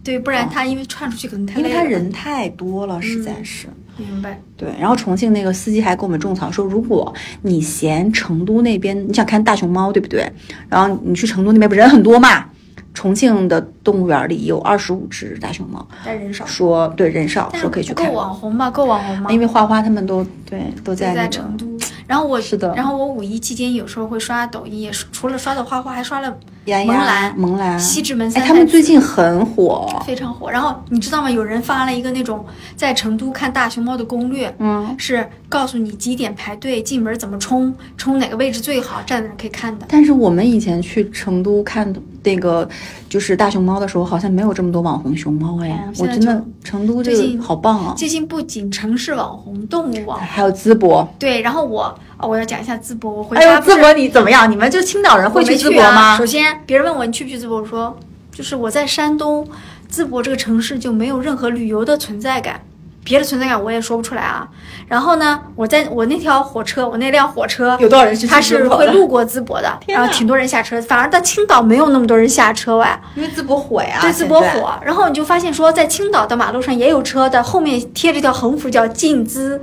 [0.03, 1.69] 对，不然他因为串出去可能太累了。
[1.69, 3.67] 因为他人太多了，实在是。
[3.97, 4.39] 明白。
[4.55, 10.32] 对，然后重庆那个司机还给我们种草说，如果你嫌成都那边你想看大熊猫，对不对？
[10.69, 12.45] 然后你去成都那边不人很多嘛？
[12.93, 16.45] 重庆的动物园里有二十五只大熊猫，但人少。
[16.45, 18.69] 说对人少，说可以去看够，网红吧？
[18.69, 19.31] 够网红吗？
[19.31, 21.65] 因为花花他们都对都在在那个成都。
[22.07, 26.35] 然后我是的然后我五一期间有时候会刷抖音，也是除了刷的花花，还刷了
[26.66, 28.53] 萌兰、萌兰、西直门哎，三太子。
[28.53, 30.51] 他们最近很火，非常火。
[30.51, 31.30] 然后你知道吗？
[31.30, 32.45] 有人发了一个那种
[32.76, 39.86] 在成都看大熊猫的攻略，嗯，是告诉你几点排队，进门怎么冲，冲哪个位置最好，站在那可以看的。
[39.89, 41.91] 但是我们以前去成都看
[42.24, 42.68] 那个
[43.07, 47.93] 就是大熊猫的时候，好像没有这么多网红熊猫哎，我真的成都这个好棒啊！
[47.97, 51.41] 最近不仅城市网红，动物网红，还有淄博，对。
[51.41, 54.49] 然后我哦，我要讲一下淄博，我回哎呦，家不是淄博你怎么样？
[54.51, 56.26] 你们就青岛人会去啊淄博吗首？
[56.26, 57.97] 先，别人问我你去不去淄博，我说
[58.32, 59.47] 就是我在山东，
[59.91, 62.59] 淄博这个城市就没有任何旅游的存在感，
[63.03, 64.47] 别的存在感我也说不出来啊。
[64.88, 72.86] 然后呢，我在我那条火车，我那辆火车有多少人去它是淄博的会路过淄博的， 然后挺多人下车，反而到青岛没有那么多人下车喂。
[73.15, 74.41] 因为淄博火呀，对，淄博。
[74.41, 79.59] 火，然后你就发现说，在青岛的马路上也有车的，后面贴着条横幅叫“禁淄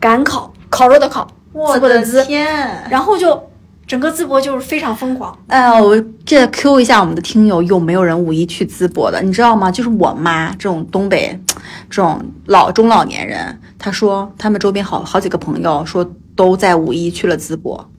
[0.00, 2.46] 赶考”，烤肉的烤，我淄博的淄，天！
[2.90, 3.42] 然后就
[3.86, 5.36] 整个淄博就是非常疯狂。
[5.48, 9.20] 哎呀，我这 Q 一下我们的听友，有没有人五一去淄博的？
[9.22, 9.70] 你知道吗？
[9.70, 11.38] 就是我妈这种东北
[11.88, 17.90] 这种老中老年人，他说他们周边好好几个朋友说都在五一去了淄博，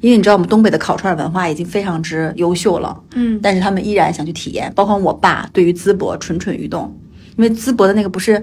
[0.00, 4.72] 因为你知道我们东北的烤串文化已经非常之优秀了，嗯，但是他们依然想去体验。
[4.74, 6.96] 包括我爸对于淄博蠢蠢欲动，
[7.36, 8.42] 因为淄博的那个不是。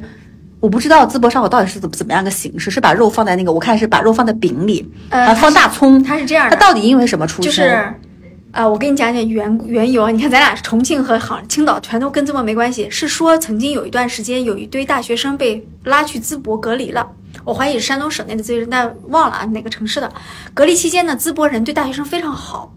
[0.61, 7.45] 我不知道淄博烧烤到底是怎么怎么样个形式，是把肉放在那个，我看是把肉放在饼里，呃还放大葱，它是这样的，它到底因为什么出身？
[7.45, 7.93] 就是，
[8.51, 10.11] 呃，我跟你讲讲缘缘由啊。
[10.11, 17.07] 你看，咱俩重庆和杭青岛全都跟淄博没关系，是说曾经有一段时间，有一堆大学生被拉去淄博隔离了。
[17.43, 20.11] 我怀疑是山东省内的这些人，但忘了啊哪个城市的。
[20.53, 22.71] 隔离期间呢，淄博人对大学生非常好，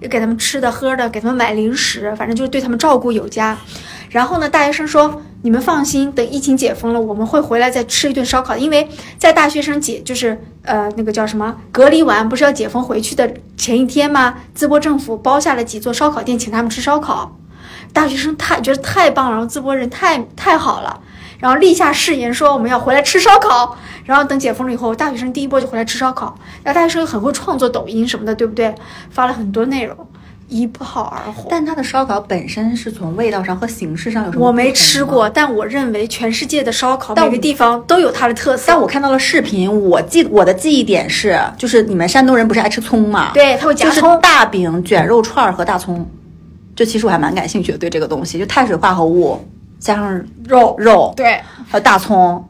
[0.00, 3.56] 给他们吃的喝的，给他们买零食，反正就是对他们照顾有加。
[4.10, 8.56] 然后呢，大学生说：“你们放心，等疫情解封了，我们会回来再吃一顿烧烤。
[8.56, 8.88] 因为
[9.18, 14.36] 在大学生解就是呃那个叫什么隔离完，不是要解封回去的前一天吗？
[14.56, 17.36] 淄博政府包下了几座烧烤店，请他们吃烧烤。
[17.92, 21.00] 大学生太觉得太棒了，然后淄博人太太好了，
[21.38, 23.76] 然后立下誓言说我们要回来吃烧烤。
[24.04, 26.34] 然后等解封了以后，大学生第一波就回来吃烧烤。
[26.62, 28.74] 然后大学生又很会创作抖音什么的，对不对？
[29.10, 29.94] 发了很多内容，
[30.48, 31.46] 一炮而红。
[31.50, 34.46] 但它的烧烤本身是从味道上和形式上有什么？
[34.46, 38.64] 我没吃过，，但我认为全世界的烧烤每个地方都有它的特色。
[38.68, 44.18] 但我看到了视频，我记我的记忆点是，就是你们山东人不是爱吃葱吗？，对，他会夹就是葱。
[44.22, 46.08] 大饼卷肉串儿和大葱。
[46.74, 49.46] 就其实我还蛮感兴趣的，对这个东西，就碳水化合物
[49.78, 52.44] 加上肉肉，对还有大葱，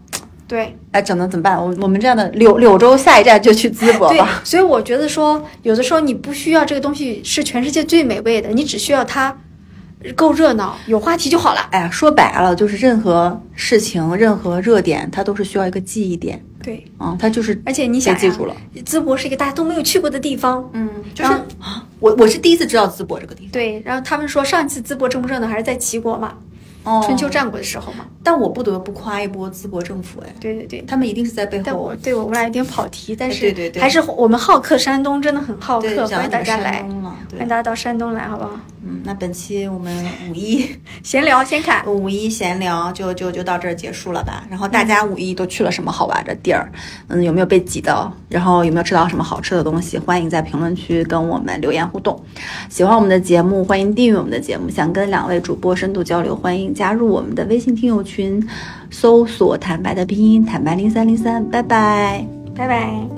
[0.47, 1.57] 对哎，整的怎么办？
[1.57, 9.37] 我我们这样的柳柳州下一站就去淄博对吧。，所以我觉得说，有的时候你不需要这个东西是全世界最美味的，你只需要它
[10.15, 11.61] 够热闹，有话题就好了。
[11.71, 18.55] 哎呀，说白了就是任何事情、任何热点，它都是需要一个记忆点对，啊、它就是而且你想记住了。
[18.85, 20.69] 淄博是一个大家都没有去过的地方。
[20.73, 23.51] 嗯，就是啊我我是第一次知道淄博这个地方。
[23.53, 26.35] 对，然后他们说上一次淄博正不热闹还是在齐国嘛，
[26.85, 28.07] 哦春秋战国的时候嘛。
[28.23, 30.81] 但我不得不夸一波淄博政府，哎，对对对。
[30.83, 38.51] 他们一定是在背后但我对我们俩有点跑题，但是对对对还是我们好客山东，真的很好客，欢迎大家来，欢迎，大家到山东来，好不好？
[38.85, 40.69] 嗯，那本期我们五一
[41.03, 44.45] 闲聊先看，五一闲聊就就就到这儿结束了吧。
[44.51, 46.71] 然后大家五一都去了什么好玩的地儿？
[47.09, 48.13] 嗯，有没有被挤到？
[48.29, 49.99] 然后有没有吃到什么好吃的东西？
[49.99, 52.23] 欢迎在评论区跟我们留言互动。
[52.69, 54.69] 喜欢我们的节目，欢迎订阅我们的节目。
[54.69, 58.41] 想跟两位主播深度交流，欢迎加入我们的微信听友群，
[58.89, 61.45] 搜索“坦白”的拼音“坦白零三零三”。
[61.51, 62.25] 拜拜。
[62.55, 63.18] 拜拜。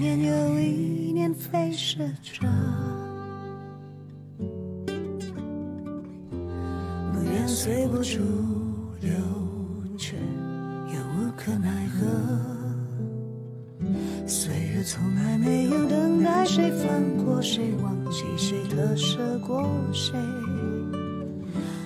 [0.00, 2.48] 年又一年飞逝着，
[7.12, 8.20] 不愿随波逐
[9.02, 9.12] 流，
[9.98, 12.06] 却又无可奈何。
[14.26, 20.18] 岁月从来没有等待谁放过谁，忘记谁特舍过谁。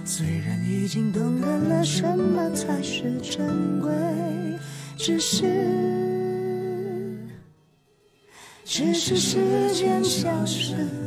[0.04, 3.90] 虽然已经懂得了什么才是珍贵，
[4.96, 5.93] 只是，
[8.76, 11.03] 只是时间消失。